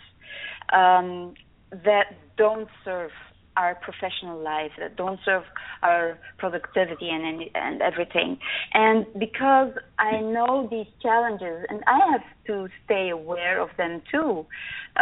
[0.74, 1.34] um,
[1.72, 3.12] that don't serve
[3.60, 5.44] our professional lives, that don't serve
[5.84, 8.38] our productivity and and everything.
[8.74, 14.46] And because I know these challenges, and I have to stay aware of them too,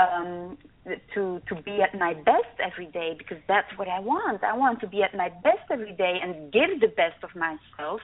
[0.02, 0.58] um,
[1.14, 4.44] to to be at my best every day because that's what I want.
[4.44, 8.02] I want to be at my best every day and give the best of myself.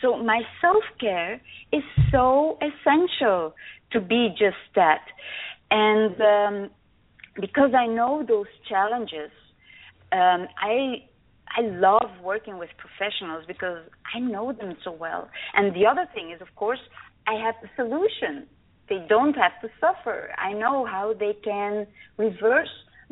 [0.00, 1.40] So my self care
[1.72, 3.54] is so essential
[3.92, 5.04] to be just that.
[5.70, 6.70] And um,
[7.40, 9.30] because I know those challenges,
[10.12, 11.04] um, I
[11.56, 13.78] I love working with professionals because
[14.14, 15.28] I know them so well.
[15.54, 16.80] And the other thing is, of course,
[17.26, 18.46] I have the solution.
[18.88, 20.30] They don't have to suffer.
[20.38, 21.86] I know how they can
[22.18, 22.68] reverse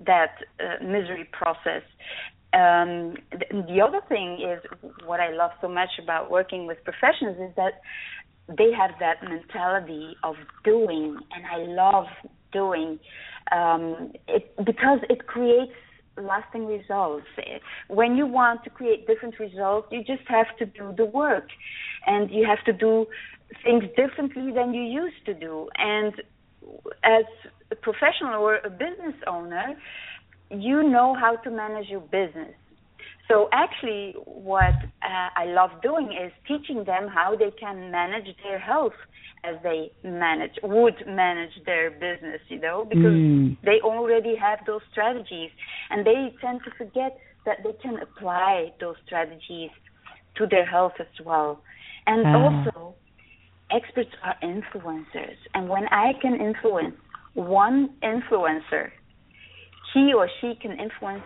[0.07, 1.83] that uh, misery process.
[2.53, 3.17] Um,
[3.51, 4.63] the other thing is
[5.05, 7.81] what I love so much about working with professionals is that
[8.49, 12.07] they have that mentality of doing, and I love
[12.53, 13.01] doing
[13.51, 15.73] um, it because it creates
[16.17, 17.27] lasting results.
[17.89, 21.49] When you want to create different results, you just have to do the work,
[22.07, 23.07] and you have to do
[23.63, 25.69] things differently than you used to do.
[25.77, 26.15] And
[27.03, 27.25] as
[27.71, 29.77] a professional or a business owner,
[30.51, 32.55] you know how to manage your business.
[33.29, 38.59] So actually, what uh, I love doing is teaching them how they can manage their
[38.59, 38.93] health
[39.45, 43.57] as they manage would manage their business, you know, because Mm.
[43.63, 45.51] they already have those strategies,
[45.91, 49.71] and they tend to forget that they can apply those strategies
[50.37, 51.63] to their health as well.
[52.07, 52.35] And Ah.
[52.43, 52.97] also,
[53.71, 56.97] experts are influencers, and when I can influence
[57.35, 58.91] one influencer
[59.95, 61.23] he or she can influence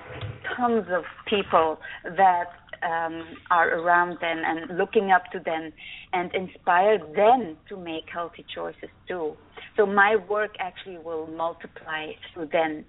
[0.56, 2.50] tons of people that
[2.82, 5.72] um, are around them and looking up to them
[6.12, 9.32] and inspire them to make healthy choices too.
[9.76, 12.84] So my work actually will multiply through them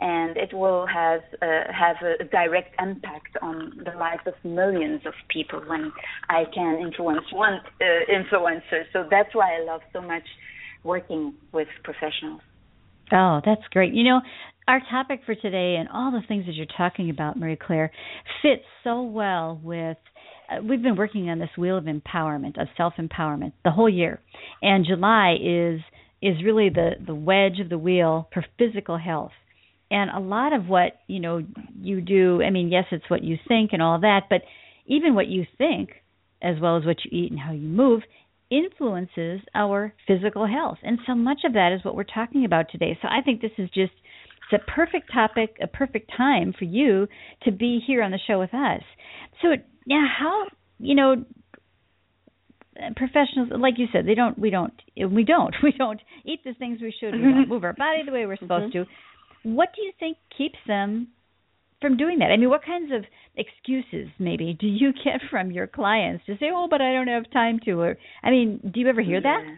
[0.00, 5.14] and it will has uh, have a direct impact on the lives of millions of
[5.28, 5.92] people when
[6.28, 8.82] I can influence one uh, influencer.
[8.92, 10.24] So that's why I love so much
[10.82, 12.40] working with professionals.
[13.12, 13.92] Oh, that's great.
[13.92, 14.20] You know,
[14.66, 17.90] our topic for today and all the things that you're talking about, Marie Claire,
[18.42, 19.96] fits so well with.
[20.50, 24.20] Uh, we've been working on this wheel of empowerment, of self empowerment, the whole year,
[24.62, 25.80] and July is
[26.22, 29.32] is really the the wedge of the wheel for physical health.
[29.90, 31.42] And a lot of what you know
[31.80, 34.42] you do, I mean, yes, it's what you think and all that, but
[34.86, 35.90] even what you think,
[36.42, 38.02] as well as what you eat and how you move,
[38.50, 40.78] influences our physical health.
[40.82, 42.98] And so much of that is what we're talking about today.
[43.00, 43.92] So I think this is just
[44.52, 47.06] it's a perfect topic, a perfect time for you
[47.44, 48.82] to be here on the show with us.
[49.42, 49.48] So
[49.86, 50.46] yeah, how
[50.78, 51.24] you know
[52.96, 56.80] professionals like you said they don't we don't we don't we don't eat the things
[56.82, 58.82] we should we don't move our body the way we're supposed Mm-hmm.
[59.44, 61.08] to what do you think keeps them
[61.80, 63.04] from doing that i mean what kinds of
[63.36, 67.30] excuses maybe do you get from your clients to say oh but i don't have
[67.30, 69.54] time to or i mean do you ever hear that Yeah.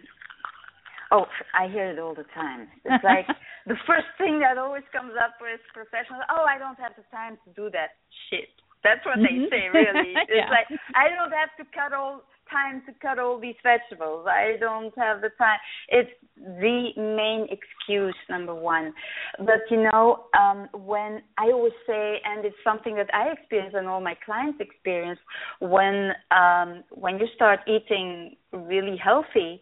[1.12, 1.26] Oh,
[1.58, 2.68] I hear it all the time.
[2.84, 3.26] It's like
[3.66, 6.22] the first thing that always comes up with professionals.
[6.30, 7.98] Oh, I don't have the time to do that
[8.30, 8.48] shit.
[8.82, 9.50] That's what Mhm.
[9.50, 9.68] they say.
[9.68, 10.50] Really, it's Yeah.
[10.50, 14.26] like I don't have to cut all time to cut all these vegetables.
[14.28, 15.58] I don't have the time.
[15.88, 18.94] It's the main excuse number one.
[19.38, 23.88] But you know, um, when I always say, and it's something that I experience and
[23.88, 25.18] all my clients experience,
[25.58, 29.60] when um, when you start eating really healthy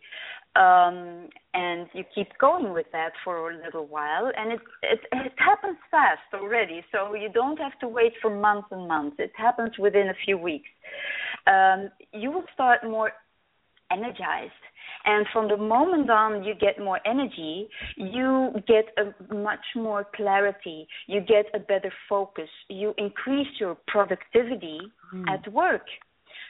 [0.57, 5.33] um and you keep going with that for a little while and it it it
[5.37, 9.17] happens fast already so you don't have to wait for months and months.
[9.19, 10.69] It happens within a few weeks.
[11.47, 13.13] Um you will start more
[13.91, 14.65] energized
[15.05, 20.87] and from the moment on you get more energy you get a much more clarity
[21.07, 24.81] you get a better focus you increase your productivity
[25.29, 25.87] at work.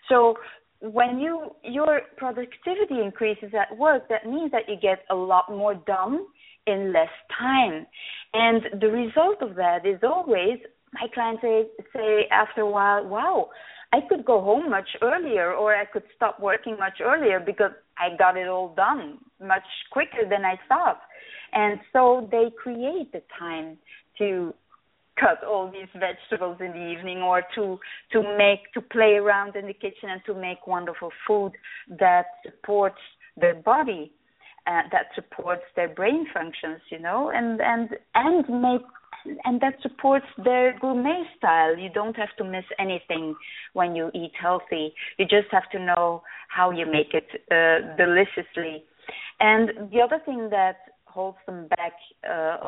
[0.09, 0.37] So
[0.81, 5.75] when you your productivity increases at work, that means that you get a lot more
[5.75, 6.27] done
[6.66, 7.09] in less
[7.39, 7.87] time.
[8.33, 10.59] And the result of that is always
[10.93, 13.51] my clients say, say after a while, wow,
[13.93, 18.16] I could go home much earlier or I could stop working much earlier because I
[18.16, 21.01] got it all done much quicker than I thought.
[21.53, 23.79] And so they create the time
[24.18, 24.55] to
[25.19, 27.79] cut all these vegetables in the evening or to
[28.12, 31.53] to make to play around in the kitchen and to make wonderful food
[31.89, 32.99] that supports
[33.37, 34.12] their body
[34.67, 38.83] uh, that supports their brain functions you know and and and make
[39.45, 41.79] and that supports their gourmet style.
[41.79, 43.35] You don't have to miss anything
[43.73, 44.95] when you eat healthy.
[45.19, 48.85] You just have to know how you make it uh, deliciously.
[49.41, 50.77] And the other thing that
[51.15, 51.93] holds them back
[52.29, 52.59] uh,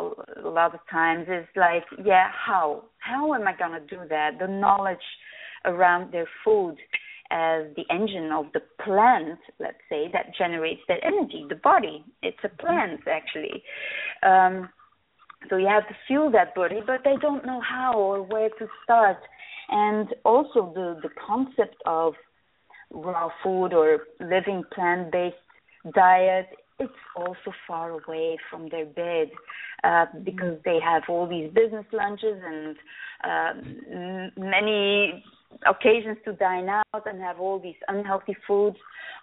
[0.44, 2.84] a lot of times is like, yeah, how?
[2.98, 4.38] How am I going to do that?
[4.38, 4.98] The knowledge
[5.64, 6.76] around their food
[7.32, 12.04] as the engine of the plant, let's say, that generates that energy, the body.
[12.22, 13.64] It's a plant, actually.
[14.22, 14.68] Um,
[15.50, 18.66] so you have to fuel that body, but they don't know how or where to
[18.84, 19.18] start.
[19.68, 22.14] And also the, the concept of
[22.92, 25.34] raw food or living plant based
[25.94, 26.46] diet
[26.78, 29.30] it's also far away from their bed
[29.84, 32.76] uh, because they have all these business lunches and
[33.24, 35.24] uh, many
[35.66, 38.76] occasions to dine out and have all these unhealthy foods.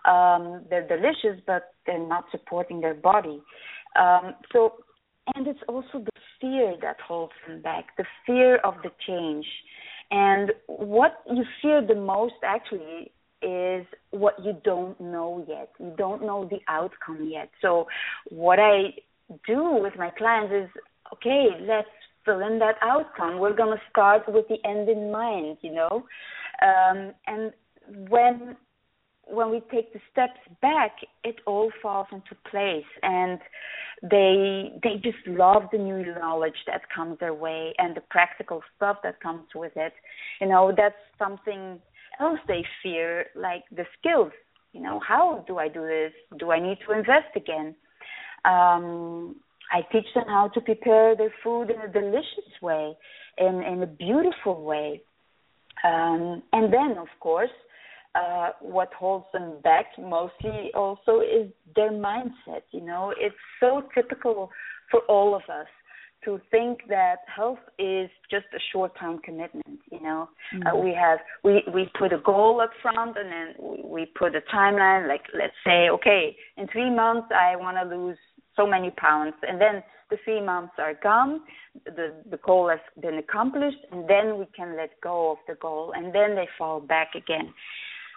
[0.06, 3.42] Um, they're delicious, but they're not supporting their body.
[4.00, 4.74] Um, so,
[5.36, 9.46] and it's also the fear that holds them back, the fear of the change.
[10.12, 13.12] And what you fear the most actually
[13.44, 15.70] is what you don't know yet.
[15.80, 17.50] You don't know the outcome yet.
[17.62, 17.88] So,
[18.30, 18.94] what I
[19.48, 20.82] do with my clients is
[21.14, 21.88] okay, let's
[22.26, 23.40] fill in that outcome.
[23.40, 26.06] We're going to start with the end in mind, you know.
[26.62, 27.52] Um, and
[28.10, 28.56] when
[29.26, 30.92] when we take the steps back,
[31.24, 33.40] it all falls into place, and
[34.02, 38.98] they they just love the new knowledge that comes their way and the practical stuff
[39.04, 39.94] that comes with it.
[40.42, 41.80] You know, that's something
[42.20, 44.32] else they fear, like the skills.
[44.72, 46.14] You know, how do I do this?
[46.40, 47.76] Do I need to invest again?
[48.46, 49.36] Um,
[49.72, 52.94] I teach them how to prepare their food in a delicious way,
[53.38, 55.02] in in a beautiful way,
[55.84, 57.52] um, and then of course
[58.16, 62.64] uh, what holds them back mostly also is their mindset.
[62.72, 64.52] You know, it's so typical
[64.92, 65.68] for all of us
[66.26, 70.68] to think that health is just a short term commitment you know mm-hmm.
[70.68, 74.36] uh, we have we we put a goal up front and then we, we put
[74.36, 78.18] a timeline like let's say okay in 3 months i want to lose
[78.56, 81.42] so many pounds and then the 3 months are gone
[81.86, 85.94] the the goal has been accomplished and then we can let go of the goal
[85.96, 87.54] and then they fall back again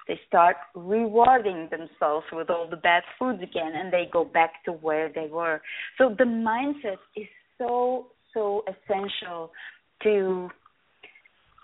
[0.07, 4.73] they start rewarding themselves with all the bad foods again and they go back to
[4.73, 5.61] where they were.
[5.99, 7.27] So the mindset is
[7.59, 9.53] so, so essential
[10.03, 10.51] to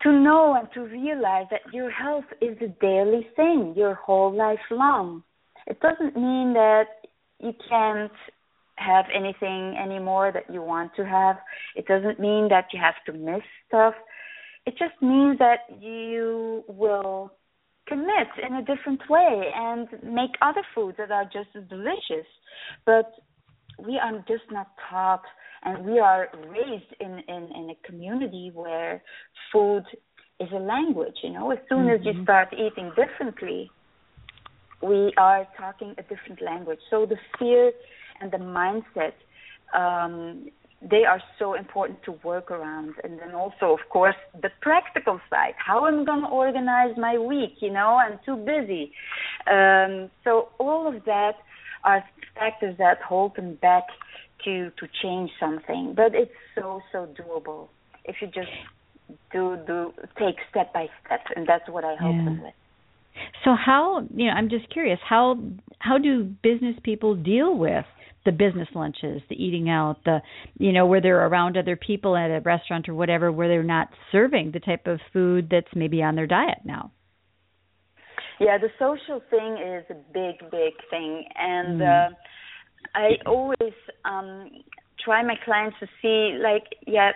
[0.03, 4.59] to know and to realize that your health is a daily thing, your whole life
[4.71, 5.23] long.
[5.69, 6.87] It doesn't mean that
[7.39, 8.11] you can't
[8.77, 11.37] have anything anymore that you want to have.
[11.77, 13.95] It doesn't mean that you have to miss stuff.
[14.67, 17.33] It just means that you will
[17.87, 22.27] commit in a different way and make other foods that are just as delicious.
[22.87, 23.13] But
[23.79, 25.23] we are just not taught
[25.65, 29.03] and we are raised in, in, in a community where
[29.53, 29.85] food
[30.41, 31.51] is a language, you know.
[31.51, 32.01] As soon mm-hmm.
[32.01, 32.25] as you mm-hmm.
[32.25, 33.71] start eating differently,
[34.83, 36.81] we are talking a different language.
[36.91, 37.73] So the fear
[38.21, 39.13] and the mindset
[39.73, 40.49] um,
[40.91, 42.95] they are so important to work around.
[43.05, 45.55] And then also, of course, the practical side.
[45.57, 47.57] How am I going to organize my week?
[47.61, 48.93] You know, I'm too busy.
[49.51, 51.35] Um, so all of that
[51.85, 52.05] are
[52.35, 53.85] factors that hold them back
[54.45, 55.95] to to change something.
[55.97, 57.69] But it's so so doable
[58.05, 58.51] if you just
[59.33, 62.25] do do take step by step, and that's what I help yeah.
[62.25, 62.55] them with.
[63.45, 64.33] So how you know?
[64.33, 65.39] I'm just curious how
[65.79, 67.85] how do business people deal with
[68.25, 70.21] the business lunches, the eating out, the
[70.59, 73.89] you know where they're around other people at a restaurant or whatever, where they're not
[74.11, 76.93] serving the type of food that's maybe on their diet now.
[78.41, 82.11] Yeah, the social thing is a big, big thing, and mm.
[82.11, 82.15] uh,
[82.95, 83.75] I always
[84.05, 84.51] um,
[85.05, 87.13] try my clients to see like, yeah,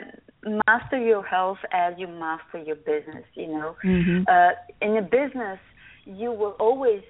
[0.66, 3.24] master your health as you master your business.
[3.34, 4.22] You know, mm-hmm.
[4.28, 4.50] uh,
[4.80, 5.58] in a business,
[6.04, 7.02] you will always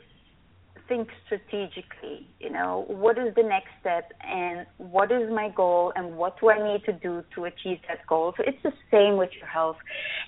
[0.89, 6.17] think strategically you know what is the next step and what is my goal and
[6.17, 9.31] what do i need to do to achieve that goal so it's the same with
[9.39, 9.77] your health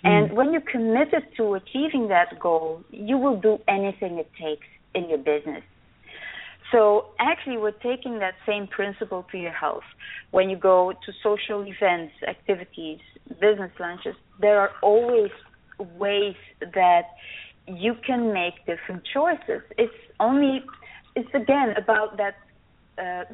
[0.04, 0.08] mm.
[0.10, 5.08] and when you're committed to achieving that goal you will do anything it takes in
[5.08, 5.62] your business
[6.72, 9.88] so actually we're taking that same principle to your health
[10.30, 13.00] when you go to social events activities
[13.40, 15.30] business lunches there are always
[15.78, 17.06] ways that
[17.68, 19.62] you can make different choices.
[19.76, 20.64] It's only
[21.14, 22.34] it's again about that
[23.01, 23.24] uh,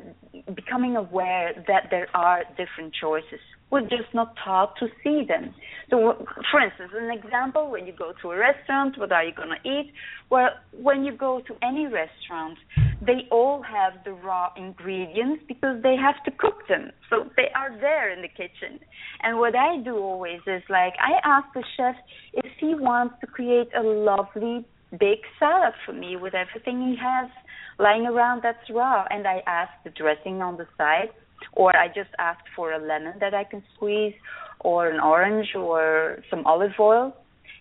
[0.55, 3.41] becoming aware that there are different choices.
[3.71, 5.55] We're just not taught to see them.
[5.91, 9.49] So, for instance, an example: when you go to a restaurant, what are you going
[9.49, 9.93] to eat?
[10.31, 12.59] Well, when you go to any restaurant,
[13.01, 16.91] they all have the raw ingredients because they have to cook them.
[17.11, 18.79] So they are there in the kitchen.
[19.23, 21.97] And what I do always is like I ask the chef
[22.33, 27.29] if he wants to create a lovely big salad for me with everything he has
[27.79, 29.05] lying around that's raw.
[29.11, 31.11] And I ask the dressing on the side,
[31.53, 34.15] or I just ask for a lemon that I can squeeze,
[34.61, 37.15] or an orange, or some olive oil.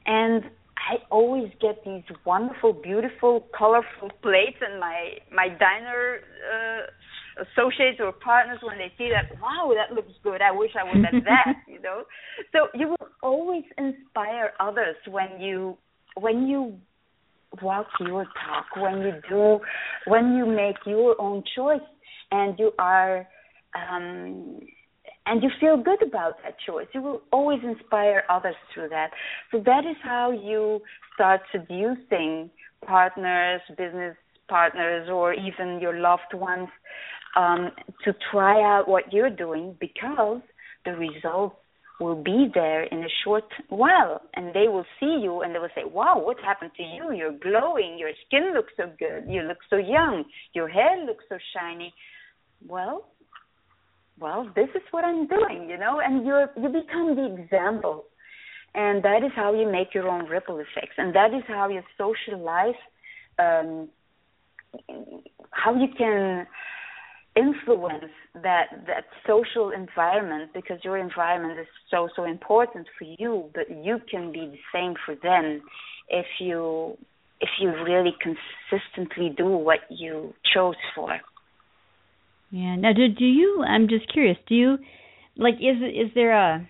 [0.05, 0.43] And
[0.78, 6.20] I always get these wonderful, beautiful, colorful plates, and my my diner
[6.53, 10.41] uh, associates or partners when they see that, wow, that looks good.
[10.41, 12.03] I wish I would have that, you know.
[12.51, 15.78] So you will always inspire others when you
[16.16, 16.78] when you
[17.62, 19.60] walk your talk, when you do,
[20.08, 21.82] when you make your own choice,
[22.32, 23.28] and you are,
[23.76, 24.60] um,
[25.26, 26.88] and you feel good about that choice.
[26.93, 29.12] You will always inspire others through that.
[29.51, 30.82] So that is how you
[31.14, 32.49] start seducing
[32.86, 34.16] partners, business
[34.49, 36.68] partners, or even your loved ones
[37.36, 37.72] um,
[38.04, 40.41] to try out what you're doing because
[40.86, 41.56] the results
[42.00, 45.70] will be there in a short while and they will see you and they will
[45.76, 47.14] say, Wow, what happened to you?
[47.14, 51.38] You're glowing, your skin looks so good, you look so young, your hair looks so
[51.56, 51.94] shiny.
[52.68, 53.08] Well,
[54.20, 58.06] well, this is what I'm doing, you know, and you you become the example.
[58.76, 60.96] And that is how you make your own ripple effects.
[60.98, 62.76] And that is how your social life
[63.39, 63.89] um
[65.52, 66.48] how you can
[67.36, 73.69] influence that that social environment because your environment is so so important for you but
[73.84, 75.61] you can be the same for them
[76.09, 76.95] if you
[77.41, 81.19] if you really consistently do what you chose for.
[82.51, 82.75] Yeah.
[82.75, 84.77] Now do do you i'm just curious do you
[85.36, 86.67] like is is there a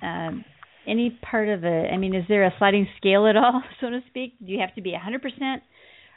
[0.00, 0.44] um
[0.86, 4.00] any part of a i mean is there a sliding scale at all so to
[4.08, 4.38] speak?
[4.38, 5.60] Do you have to be a 100%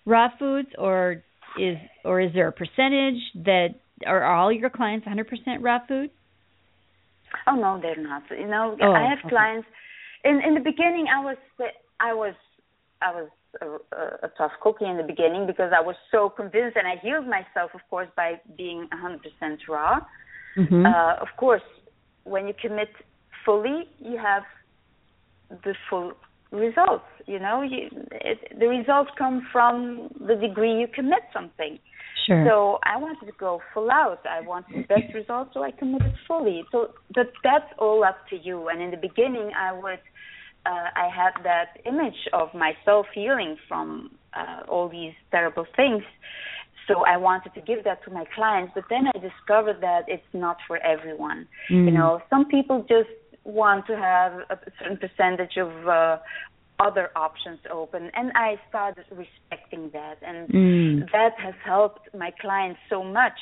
[0.06, 1.24] raw foods or
[1.60, 3.70] is or is there a percentage that
[4.06, 5.26] are all your clients 100%
[5.62, 6.10] raw food?
[7.48, 8.24] Oh no, they're not.
[8.30, 9.30] You know, oh, I have okay.
[9.30, 9.68] clients.
[10.24, 11.38] In in the beginning, I was
[12.00, 12.36] I was
[13.02, 13.30] I was
[13.62, 17.28] a, a, tough cookie in the beginning because I was so convinced, and I healed
[17.28, 20.00] myself, of course, by being 100% raw.
[20.58, 20.86] Mm-hmm.
[20.86, 21.62] Uh, of course,
[22.24, 22.90] when you commit
[23.46, 24.44] fully, you have
[25.50, 26.14] the full
[26.54, 27.06] results.
[27.26, 31.80] You know, you, it, the results come from the degree you commit something.
[32.26, 32.46] Sure.
[32.48, 34.20] So I wanted to go full out.
[34.30, 36.64] I wanted the best results, so I committed fully.
[36.72, 38.70] So but that's all up to you.
[38.70, 40.00] And in the beginning, I would,
[40.66, 46.04] uh, I had that image of myself healing from uh, all these terrible things.
[46.88, 50.24] So I wanted to give that to my clients, but then I discovered that it's
[50.34, 51.48] not for everyone.
[51.72, 51.86] Mm.
[51.86, 53.10] You know, some people just
[53.44, 56.18] want to have a certain percentage of uh,
[56.80, 61.12] other options open and i started respecting that and mm.
[61.12, 63.40] that has helped my clients so much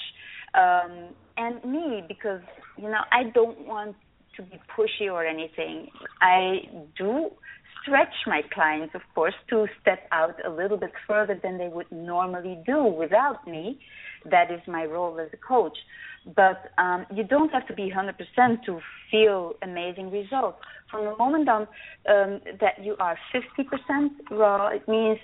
[0.54, 2.42] um and me because
[2.78, 3.96] you know i don't want
[4.36, 5.88] to be pushy or anything
[6.22, 6.58] i
[6.98, 7.30] do
[7.82, 11.92] stretch my clients of course to step out a little bit further than they would
[11.92, 13.80] normally do without me
[14.30, 15.78] that is my role as a coach
[16.26, 20.60] but um, you don't have to be 100% to feel amazing results.
[20.90, 25.18] From the moment on um, that you are 50% raw, it means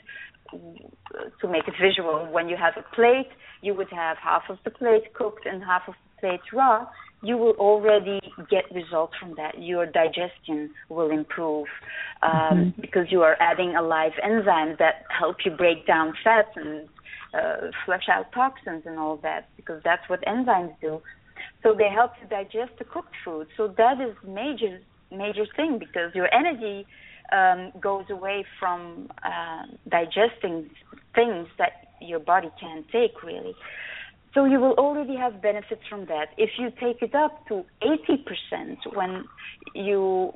[0.51, 2.27] to make it visual.
[2.31, 3.29] When you have a plate,
[3.61, 6.87] you would have half of the plate cooked and half of the plate raw.
[7.23, 8.19] You will already
[8.49, 9.61] get results from that.
[9.61, 11.67] Your digestion will improve
[12.21, 12.81] um, Mm-hmm.
[12.81, 16.87] because you are adding a live enzyme that help you break down fats and
[17.37, 21.01] uh, flush out toxins and all that because that's what enzymes do.
[21.63, 23.47] So they help you digest the cooked food.
[23.57, 24.79] So that is major
[25.11, 26.85] major thing because your energy
[27.31, 30.69] um, goes away from uh, digesting
[31.15, 33.55] things that your body can't take really.
[34.33, 36.27] So you will already have benefits from that.
[36.37, 39.25] If you take it up to 80% when
[39.73, 40.33] you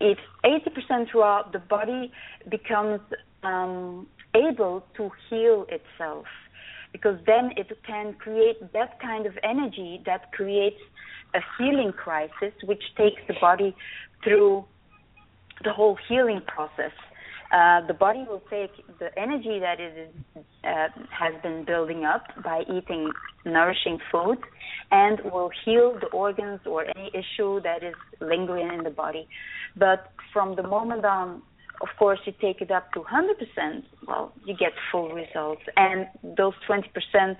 [0.00, 2.12] eat 80% raw, the body
[2.48, 3.00] becomes
[3.42, 4.06] um,
[4.48, 6.26] able to heal itself
[6.92, 10.80] because then it can create that kind of energy that creates
[11.34, 13.74] a healing crisis which takes the body
[14.22, 14.64] through
[15.64, 16.92] the whole healing process
[17.52, 19.78] uh, the body will take the energy that
[20.64, 23.10] uh, has been building up by eating
[23.44, 24.38] nourishing food
[24.90, 29.28] and will heal the organs or any issue that is lingering in the body.
[29.76, 31.42] But from the moment on
[31.80, 35.62] of course you take it up to 100%, well, you get full results.
[35.76, 37.36] And those 20%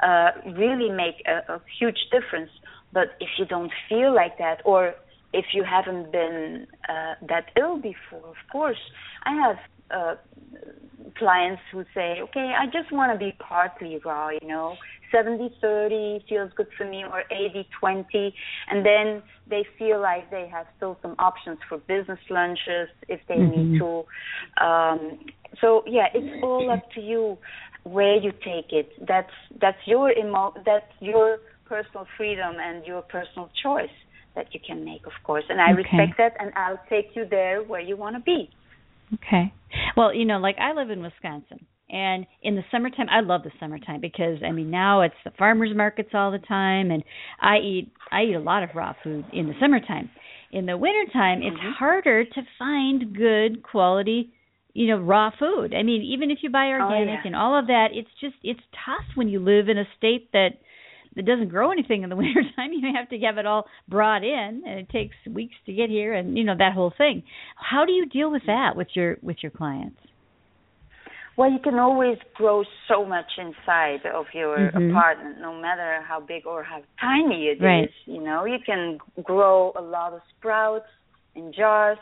[0.00, 2.50] uh, really make a, a huge difference.
[2.92, 4.94] But if you don't feel like that, or
[5.32, 8.78] if you haven't been uh, that ill before, of course,
[9.24, 9.56] I have
[9.90, 10.14] uh,
[11.18, 14.76] clients who say, okay, I just want to be partly raw, you know,
[15.16, 18.34] 70 30 feels good for me, or 80 20.
[18.68, 23.36] And then they feel like they have still some options for business lunches if they
[23.36, 23.72] mm-hmm.
[23.72, 24.64] need to.
[24.64, 25.18] Um,
[25.60, 27.38] so, yeah, it's all up to you
[27.84, 28.90] where you take it.
[29.06, 33.96] That's that's your emo- that's your personal freedom and your personal choice
[34.34, 35.44] that you can make, of course.
[35.48, 35.82] And I okay.
[35.82, 38.50] respect that, and I'll take you there where you want to be.
[39.14, 39.52] Okay.
[39.96, 43.52] Well, you know, like I live in Wisconsin, and in the summertime, I love the
[43.60, 47.04] summertime because I mean now it's the farmers markets all the time, and
[47.40, 50.10] I eat I eat a lot of raw food in the summertime.
[50.52, 51.72] In the wintertime, it's mm-hmm.
[51.78, 54.32] harder to find good quality
[54.76, 57.20] you know raw food i mean even if you buy oh, organic oh, yeah.
[57.24, 60.50] and all of that it's just it's tough when you live in a state that
[61.14, 64.22] that doesn't grow anything in the winter time you have to have it all brought
[64.22, 67.22] in and it takes weeks to get here and you know that whole thing
[67.56, 69.98] how do you deal with that with your with your clients
[71.36, 74.90] well you can always grow so much inside of your mm-hmm.
[74.90, 77.84] apartment no matter how big or how tiny it right.
[77.84, 77.90] is.
[78.06, 80.86] you know you can grow a lot of sprouts
[81.34, 81.98] in jars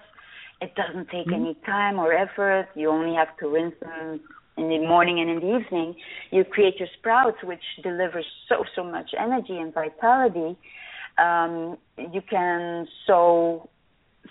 [0.60, 1.46] it doesn't take mm-hmm.
[1.46, 4.20] any time or effort you only have to rinse them
[4.56, 5.94] in the morning and in the evening,
[6.30, 10.56] you create your sprouts, which delivers so so much energy and vitality.
[11.18, 13.68] Um, you can sow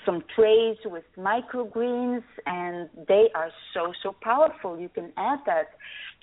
[0.05, 4.79] some trays with microgreens, and they are so so powerful.
[4.79, 5.69] You can add that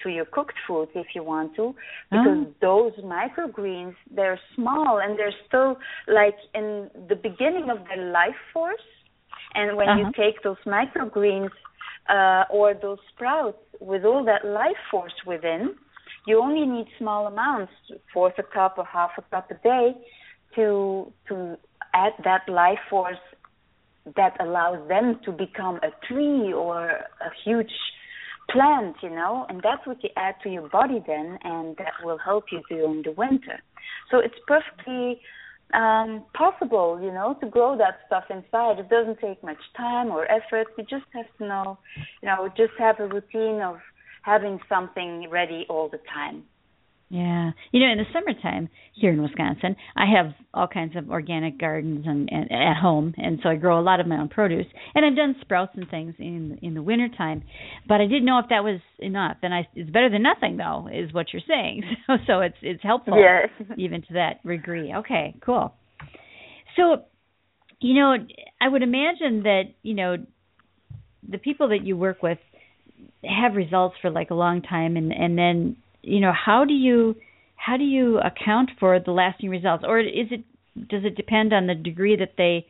[0.03, 1.75] to your cooked food if you want to,
[2.11, 2.55] because oh.
[2.61, 5.77] those microgreens they're small and they're still
[6.09, 8.89] like in the beginning of their life force.
[9.55, 9.99] And when uh-huh.
[9.99, 11.51] you take those microgreens
[12.09, 15.75] uh, or those sprouts with all that life force within,
[16.27, 17.73] you only need small amounts,
[18.13, 19.95] fourth a cup or half a cup a day,
[20.55, 21.57] to to
[21.95, 23.17] add that life force
[24.17, 27.73] that allows them to become a tree or a huge
[28.51, 32.19] plant, you know, and that's what you add to your body then, and that will
[32.19, 33.61] help you during the winter.
[34.11, 35.21] So it's perfectly
[35.75, 38.79] um, possible, you know, to grow that stuff inside.
[38.79, 40.67] It doesn't take much time or effort.
[40.77, 41.79] You just have to know,
[42.23, 43.77] you know, just have a routine of
[44.23, 46.45] having something ready all the time.
[47.13, 51.59] Yeah, you know, in the summertime here in Wisconsin, I have all kinds of organic
[51.59, 54.67] gardens and, and at home, and so I grow a lot of my own produce.
[54.95, 57.43] And I've done sprouts and things in in the wintertime,
[57.89, 59.39] but I didn't know if that was enough.
[59.43, 61.83] And I, it's better than nothing, though, is what you're saying.
[62.07, 63.69] So, so it's it's helpful, yes.
[63.77, 64.95] even to that degree.
[64.99, 65.75] Okay, cool.
[66.77, 67.03] So,
[67.81, 68.15] you know,
[68.61, 70.17] I would imagine that you know
[71.29, 72.39] the people that you work with
[73.25, 77.17] have results for like a long time, and and then you know how do you
[77.61, 79.85] how do you account for the lasting results?
[79.87, 80.45] Or is it
[80.89, 82.67] does it depend on the degree that they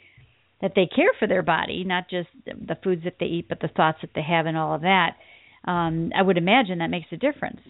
[0.61, 3.68] that they care for their body not just the foods that they eat but the
[3.68, 5.16] thoughts that they have and all of that?
[5.64, 7.61] Um i would imagine that makes a difference.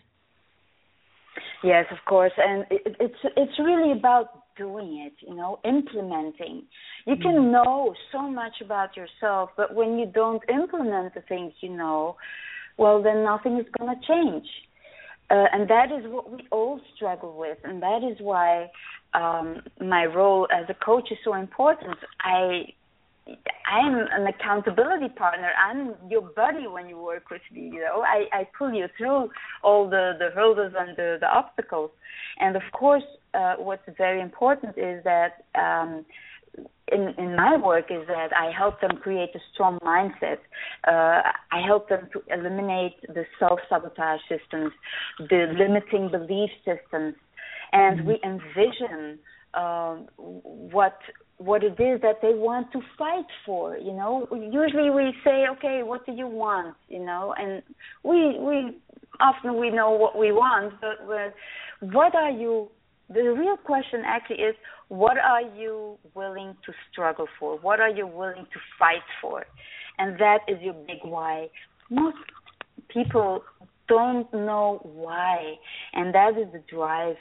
[1.62, 2.32] Yes of course.
[2.38, 6.62] And it, it's it's really about doing it you know implementing.
[7.06, 7.52] You can mm-hmm.
[7.52, 12.16] know so much about yourself but when you don't implement the things you know
[12.78, 14.46] well then nothing is going to change
[15.30, 18.70] uh, and that is what we all struggle with, and that is why
[19.14, 21.98] um, my role as a coach is so important.
[22.20, 22.72] I
[23.66, 25.50] I'm an accountability partner.
[25.56, 27.70] I'm your buddy when you work with me.
[27.72, 29.30] You know, I, I pull you through
[29.62, 31.90] all the the hurdles and the, the obstacles.
[32.40, 33.04] And of course,
[33.34, 36.04] uh, what's very important is that um,
[36.90, 40.38] in, in my work is that I help them create a strong mindset.
[40.86, 41.22] Uh,
[41.52, 44.72] I help them to eliminate the self sabotage systems,
[45.18, 47.14] the limiting belief systems,
[47.72, 48.08] and mm-hmm.
[48.08, 49.18] we envision
[49.54, 50.98] uh, what
[51.38, 53.76] what it is that they want to fight for.
[53.76, 56.76] You know, usually we say, okay, what do you want?
[56.88, 57.62] You know, and
[58.02, 58.76] we we
[59.20, 61.34] often we know what we want, but
[61.80, 62.68] what are you
[63.12, 64.54] the real question actually is
[64.88, 67.58] what are you willing to struggle for?
[67.58, 69.44] What are you willing to fight for?
[69.98, 71.48] And that is your big why.
[71.90, 72.16] Most
[72.88, 73.42] people
[73.88, 75.54] don't know why,
[75.92, 77.16] and that is the drive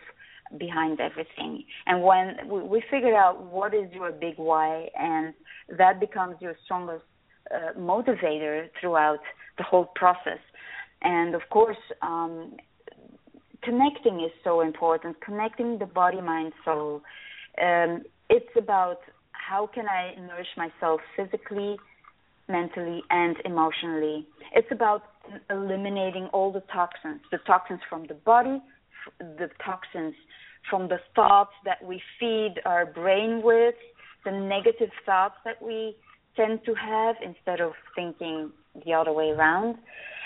[0.57, 1.63] behind everything.
[1.87, 2.37] And when
[2.69, 5.33] we figure out what is your big why, and
[5.77, 7.03] that becomes your strongest
[7.53, 9.19] uh, motivator throughout
[9.57, 10.39] the whole process.
[11.01, 12.57] And of course, um,
[13.63, 15.21] connecting is so important.
[15.21, 17.01] Connecting the body, mind, soul.
[17.61, 18.99] Um, it's about
[19.31, 21.77] how can I nourish myself physically,
[22.47, 24.27] mentally and emotionally.
[24.53, 25.03] It's about
[25.49, 28.61] eliminating all the toxins, the toxins from the body,
[29.19, 30.15] the toxins
[30.69, 33.75] from the thoughts that we feed our brain with,
[34.25, 35.95] the negative thoughts that we
[36.35, 38.51] tend to have instead of thinking
[38.85, 39.75] the other way around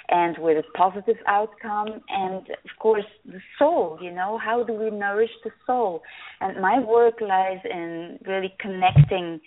[0.10, 4.90] and with a positive outcome and of course the soul you know how do we
[4.90, 6.02] nourish the soul
[6.42, 9.40] and my work lies in really connecting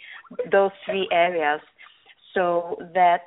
[0.50, 1.60] those three areas
[2.34, 3.20] so that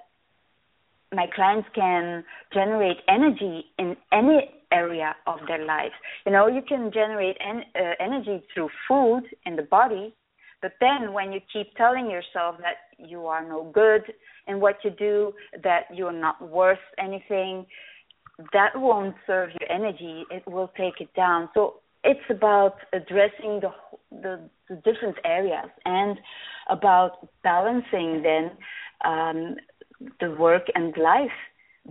[1.11, 2.23] my clients can
[2.53, 5.91] generate energy in any area of their life.
[6.25, 10.13] You know, you can generate en- uh, energy through food in the body,
[10.61, 14.03] but then when you keep telling yourself that you are no good
[14.47, 15.33] in what you do,
[15.63, 17.65] that you're not worth anything,
[18.53, 20.23] that won't serve your energy.
[20.31, 21.49] It will take it down.
[21.53, 23.71] So it's about addressing the
[24.11, 26.17] the, the different areas and
[26.69, 28.51] about balancing then
[29.05, 29.55] um,
[30.19, 31.29] the work and life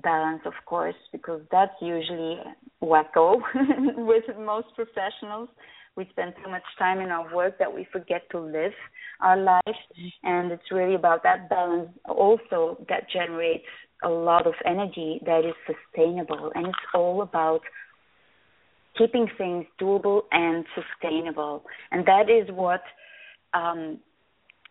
[0.03, 2.39] balance, of course, because that's usually
[2.83, 3.41] wacko
[3.97, 5.49] with most professionals.
[5.97, 8.73] We spend so much time in our work that we forget to live
[9.21, 9.79] our lives,
[10.23, 13.65] and it's really about that balance also that generates
[14.05, 17.63] a lot of energy that is sustainable, and it's all about
[18.97, 22.83] keeping things doable and sustainable, and that is what
[23.55, 23.99] um,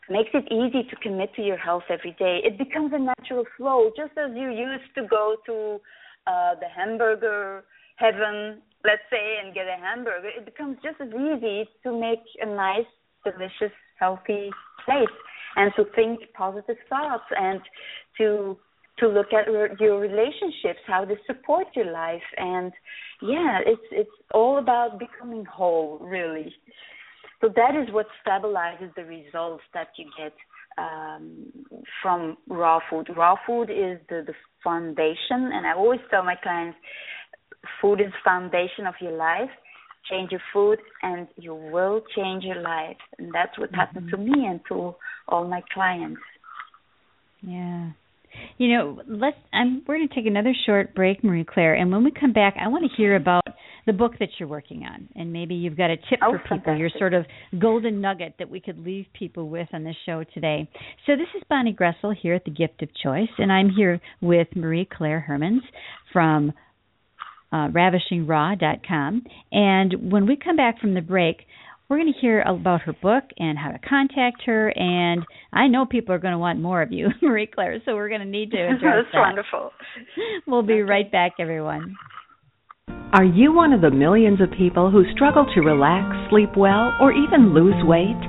[0.09, 2.39] makes it easy to commit to your health every day.
[2.43, 5.79] It becomes a natural flow, just as you used to go to
[6.27, 7.63] uh, the hamburger
[7.97, 10.29] heaven, let's say, and get a hamburger.
[10.29, 12.89] It becomes just as easy to make a nice,
[13.23, 14.49] delicious, healthy
[14.85, 15.15] place,
[15.55, 17.61] and to think positive thoughts, and
[18.17, 18.57] to
[18.99, 19.45] to look at
[19.79, 22.71] your relationships, how they support your life, and
[23.21, 26.53] yeah, it's it's all about becoming whole, really.
[27.41, 30.33] So that is what stabilizes the results that you get
[30.77, 31.51] um,
[32.01, 33.09] from raw food.
[33.15, 34.33] Raw food is the, the
[34.63, 36.77] foundation, and I always tell my clients,
[37.81, 39.49] food is foundation of your life.
[40.09, 42.97] Change your food, and you will change your life.
[43.19, 43.79] And that's what mm-hmm.
[43.79, 44.95] happened to me and to
[45.27, 46.21] all my clients.
[47.41, 47.89] Yeah.
[48.57, 49.37] You know, let's.
[49.51, 49.83] I'm.
[49.85, 52.67] We're going to take another short break, Marie Claire, and when we come back, I
[52.67, 53.43] want to hear about
[53.87, 56.57] the book that you're working on, and maybe you've got a tip oh, for people.
[56.57, 56.79] Fantastic.
[56.79, 57.25] Your sort of
[57.57, 60.69] golden nugget that we could leave people with on this show today.
[61.05, 64.49] So this is Bonnie Groessl here at the Gift of Choice, and I'm here with
[64.55, 65.61] Marie Claire Hermans
[66.11, 66.51] from
[67.51, 69.23] uh, ravishingraw.com.
[69.53, 71.45] And when we come back from the break,
[71.87, 74.69] we're going to hear about her book and how to contact her.
[74.75, 75.23] And
[75.53, 78.19] I know people are going to want more of you, Marie Claire, so we're going
[78.19, 79.19] to need to address That's that.
[79.19, 79.71] wonderful.
[80.45, 81.95] We'll be right back, everyone.
[83.17, 87.15] Are you one of the millions of people who struggle to relax, sleep well, or
[87.15, 88.19] even lose weight?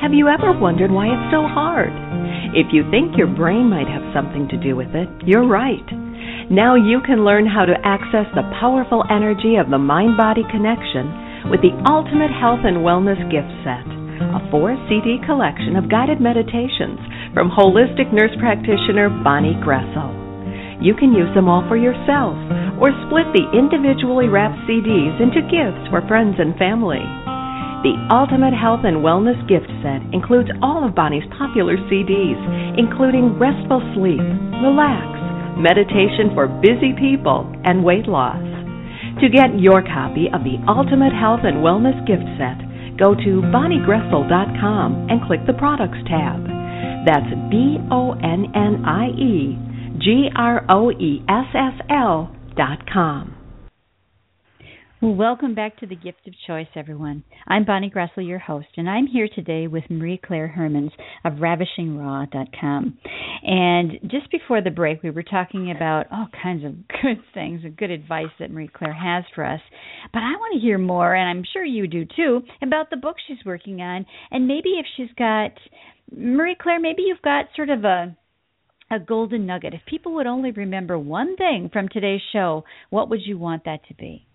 [0.00, 1.90] Have you ever wondered why it's so hard?
[2.54, 5.84] If you think your brain might have something to do with it, you're right.
[6.48, 11.50] Now you can learn how to access the powerful energy of the mind body connection
[11.50, 13.84] with the Ultimate Health and Wellness Gift Set,
[14.22, 16.96] a four CD collection of guided meditations
[17.34, 20.27] from holistic nurse practitioner Bonnie Groessl.
[20.78, 22.38] You can use them all for yourself
[22.78, 27.02] or split the individually wrapped CDs into gifts for friends and family.
[27.82, 32.38] The Ultimate Health and Wellness Gift Set includes all of Bonnie's popular CDs,
[32.78, 34.22] including Restful Sleep,
[34.62, 35.10] Relax,
[35.58, 38.42] Meditation for Busy People, and Weight Loss.
[39.18, 42.58] To get your copy of the Ultimate Health and Wellness Gift Set,
[42.94, 46.38] go to bonniegroessl.com and click the Products tab.
[47.02, 49.67] That's B O N N I E
[50.00, 53.34] G R O E S S L dot com.
[55.00, 57.24] Well, welcome back to the Gift of Choice, everyone.
[57.46, 60.90] I'm Bonnie Groessl, your host, and I'm here today with Marie Claire Hermans
[61.24, 62.98] of RavishingRaw.com.
[63.42, 67.76] And just before the break, we were talking about all kinds of good things and
[67.76, 69.60] good advice that Marie Claire has for us.
[70.12, 73.16] But I want to hear more, and I'm sure you do too, about the book
[73.26, 75.52] she's working on, and maybe if she's got
[76.16, 78.16] Marie Claire, maybe you've got sort of a
[78.90, 79.74] a golden nugget.
[79.74, 83.86] If people would only remember one thing from today's show, what would you want that
[83.88, 84.26] to be?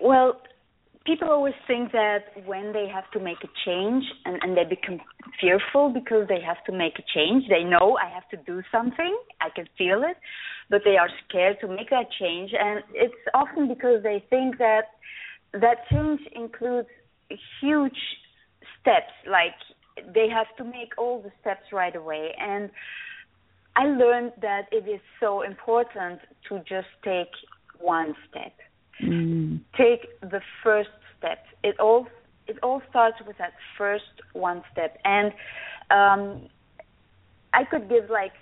[0.00, 0.40] Well,
[1.06, 5.00] people always think that when they have to make a change and, and they become
[5.40, 9.16] fearful because they have to make a change, they know I have to do something,
[9.40, 10.16] I can feel it,
[10.68, 12.50] but they are scared to make that change.
[12.58, 14.86] And it's often because they think that
[15.52, 16.88] that change includes
[17.60, 17.98] huge
[18.80, 19.54] steps, like
[20.14, 22.34] they have to make all the steps right away.
[22.38, 22.70] And
[23.74, 27.30] I learned that it is so important to just take
[27.78, 28.52] one step
[29.02, 29.60] Mm.
[29.76, 31.44] Take the first step.
[31.62, 32.06] It all
[32.46, 34.98] it all starts with that first one step.
[35.04, 35.32] And
[35.90, 36.48] um,
[37.52, 38.32] I could give like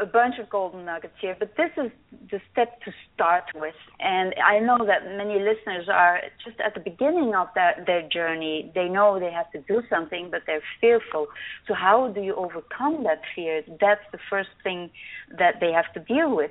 [0.00, 1.90] a bunch of golden nuggets here, but this is
[2.30, 3.74] the step to start with.
[4.00, 8.70] And I know that many listeners are just at the beginning of that their journey.
[8.74, 11.26] They know they have to do something, but they're fearful.
[11.66, 13.62] So how do you overcome that fear?
[13.80, 14.90] That's the first thing
[15.38, 16.50] that they have to deal with.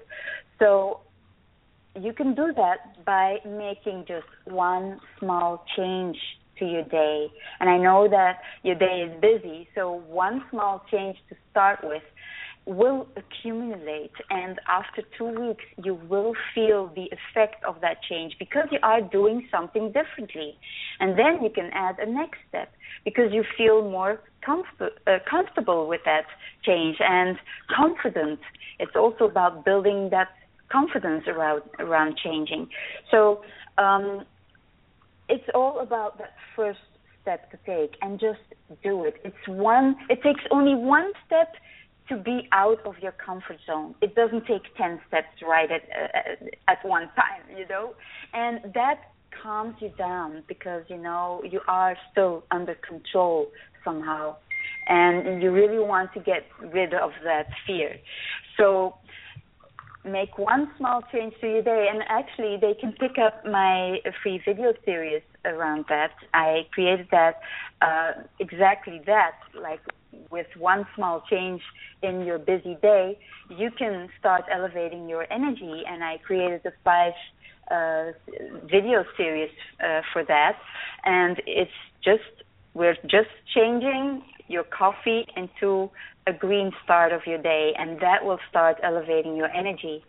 [0.60, 1.02] So
[2.00, 6.18] you can do that by making just one small change
[6.60, 7.28] to your day.
[7.60, 12.04] And I know that your day is busy, so one small change to start with
[12.66, 18.68] will accumulate and after two weeks you will feel the effect of that change because
[18.72, 20.56] you are doing something differently.
[21.00, 22.72] And then you can add a next step
[23.04, 26.26] because you feel more comfort, uh, comfortable with that
[26.64, 27.38] change and
[27.76, 28.40] confident.
[28.80, 30.30] It's also about building that
[30.72, 32.70] confidence around around changing.
[33.10, 33.42] So
[33.78, 34.26] um,
[35.30, 36.80] it's all about that first
[37.22, 38.40] step to take and just
[38.84, 39.16] do it.
[39.24, 41.54] It's one it takes only one step
[42.12, 43.96] to be out of your comfort zone.
[44.02, 47.94] It doesn't take 10 steps right at, uh, at one time, you know?
[48.34, 49.00] And that
[49.42, 53.48] calms you down because, you know, you are still under control
[53.86, 54.36] somehow.
[54.88, 57.96] And you really want to get rid of that fear.
[58.58, 58.96] So
[60.04, 61.88] make one small change to your day.
[61.90, 66.12] And actually, they can pick up my free video series around that.
[66.34, 67.40] I created that
[67.82, 69.80] uh, exactly that, like
[70.30, 71.62] with one small change
[72.02, 73.18] in your busy day,
[73.50, 75.84] you can start elevating your energy.
[75.88, 77.14] And I created a five
[77.70, 78.12] uh,
[78.70, 79.52] video series
[79.84, 80.58] uh, for that,
[81.06, 81.72] and it's
[82.04, 82.44] just
[82.74, 85.90] we're just changing your coffee into
[86.28, 90.04] a green start of your day, and that will start elevating your energy.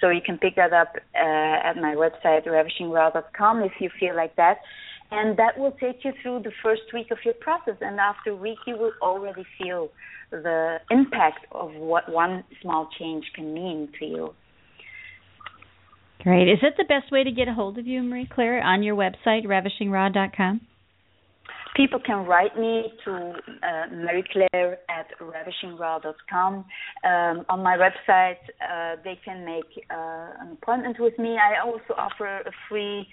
[0.00, 4.36] So you can pick that up uh, at my website, ravishingwell.com if you feel like
[4.36, 4.58] that
[5.10, 8.36] and that will take you through the first week of your process and after a
[8.36, 9.88] week you will already feel
[10.30, 14.34] the impact of what one small change can mean to you
[16.22, 18.82] great is that the best way to get a hold of you marie claire on
[18.82, 20.60] your website ravishingraw.com
[21.78, 26.54] people can write me to uh, Marie Claire at ravishingraw.com.
[26.54, 31.38] Um, on my website, uh, they can make uh, an appointment with me.
[31.38, 33.06] I also offer a free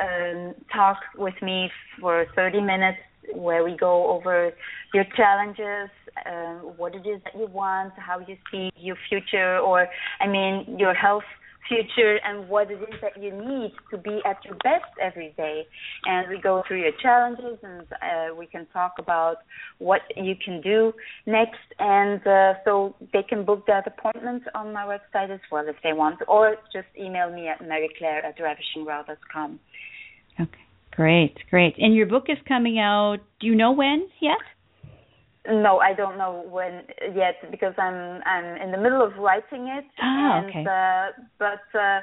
[0.00, 1.70] um, talk with me
[2.00, 2.98] for 30 minutes
[3.34, 4.52] where we go over
[4.92, 5.90] your challenges,
[6.26, 9.88] uh, what it is that you want, how you see your future, or
[10.20, 11.24] I mean your health
[11.68, 15.66] future and what it is that you need to be at your best every day.
[16.04, 19.36] And we go through your challenges and uh, we can talk about
[19.78, 20.92] what you can do
[21.26, 21.60] next.
[21.78, 25.92] And uh, so they can book that appointment on my website as well if they
[25.92, 29.60] want, or just email me at maryclaire at ravishingraw.com.
[30.40, 30.50] Okay,
[30.92, 31.74] great, great.
[31.78, 34.38] And your book is coming out, do you know when yet?
[35.48, 36.82] No, I don't know when
[37.14, 39.84] yet because I'm I'm in the middle of writing it.
[40.00, 40.64] Oh, and, okay.
[40.64, 42.00] Uh, but uh,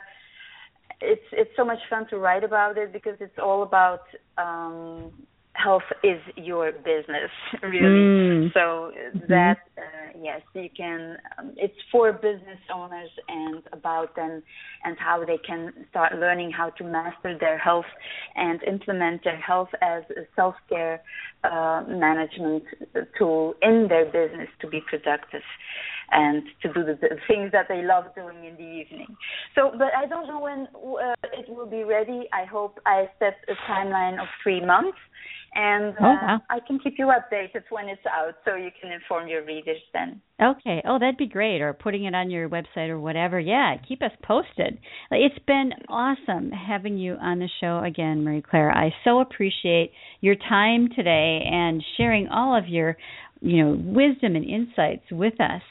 [1.02, 4.02] it's it's so much fun to write about it because it's all about
[4.38, 5.12] um,
[5.54, 7.32] health is your business
[7.64, 8.54] really mm.
[8.54, 9.20] so mm-hmm.
[9.28, 14.42] that uh, yes you can um, it's for business owners and about them
[14.84, 17.86] and how they can start learning how to master their health
[18.36, 21.02] and implement their health as a self-care
[21.44, 22.64] uh, management
[23.18, 25.42] tool in their business to be productive
[26.12, 29.08] and to do the, the, things that they love doing in the evening.
[29.56, 32.28] So, but I don't know when uh, it will be ready.
[32.34, 34.98] I hope I set a timeline of three months
[35.56, 36.42] and uh, oh, wow.
[36.50, 40.22] I can keep you updated when it's out, so you can inform your readers then.
[40.42, 40.82] Okay.
[40.86, 41.62] Oh, that'd be great.
[41.62, 43.40] Or putting it on your website or whatever.
[43.40, 44.80] Yeah, keep us posted.
[45.12, 48.72] It's been awesome having you on the show again, Marie Claire.
[48.72, 52.98] I so appreciate your time today and sharing all of your,
[53.42, 55.62] you know, wisdom and insights with us.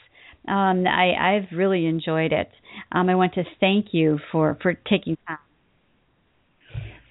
[0.47, 2.49] Um, I, I've really enjoyed it.
[2.91, 5.37] Um, I want to thank you for for taking time.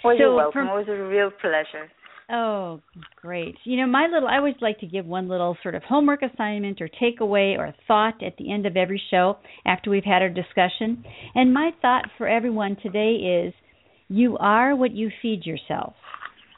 [0.03, 0.67] Well, so you're welcome.
[0.67, 1.91] From, it was a real pleasure.
[2.31, 2.81] Oh,
[3.17, 3.57] great.
[3.65, 6.81] You know, my little, I always like to give one little sort of homework assignment
[6.81, 11.05] or takeaway or thought at the end of every show after we've had our discussion.
[11.35, 13.55] And my thought for everyone today is
[14.09, 15.95] you are what you feed yourself,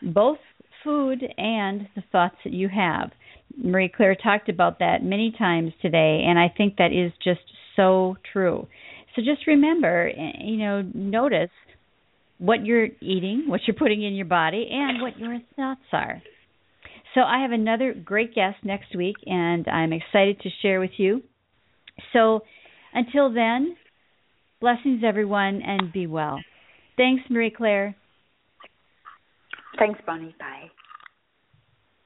[0.02, 0.38] both
[0.84, 3.10] food and the thoughts that you have.
[3.56, 7.40] Marie Claire talked about that many times today, and I think that is just
[7.76, 8.66] so true.
[9.14, 11.50] So just remember, you know, notice
[12.38, 16.22] what you're eating, what you're putting in your body, and what your thoughts are.
[17.14, 21.22] So I have another great guest next week, and I'm excited to share with you.
[22.12, 22.40] So
[22.94, 23.76] until then,
[24.60, 26.40] blessings everyone, and be well.
[26.96, 27.96] Thanks, Marie Claire.
[29.78, 30.34] Thanks, Bonnie.
[30.38, 30.70] Bye.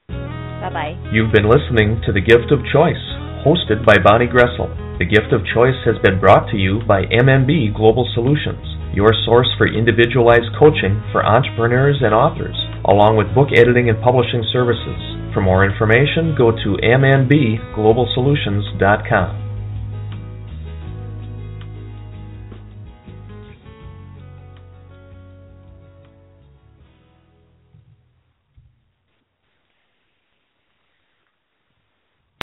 [0.07, 1.09] Bye bye.
[1.11, 4.73] You've been listening to The Gift of Choice hosted by Bonnie Groessl.
[4.97, 9.47] The gift of choice has been brought to you by MMB Global Solutions, your source
[9.55, 12.57] for individualized coaching for entrepreneurs and authors,
[12.89, 14.97] along with book editing and publishing services.
[15.31, 19.44] For more information, go to mmbglobalsolutions.com.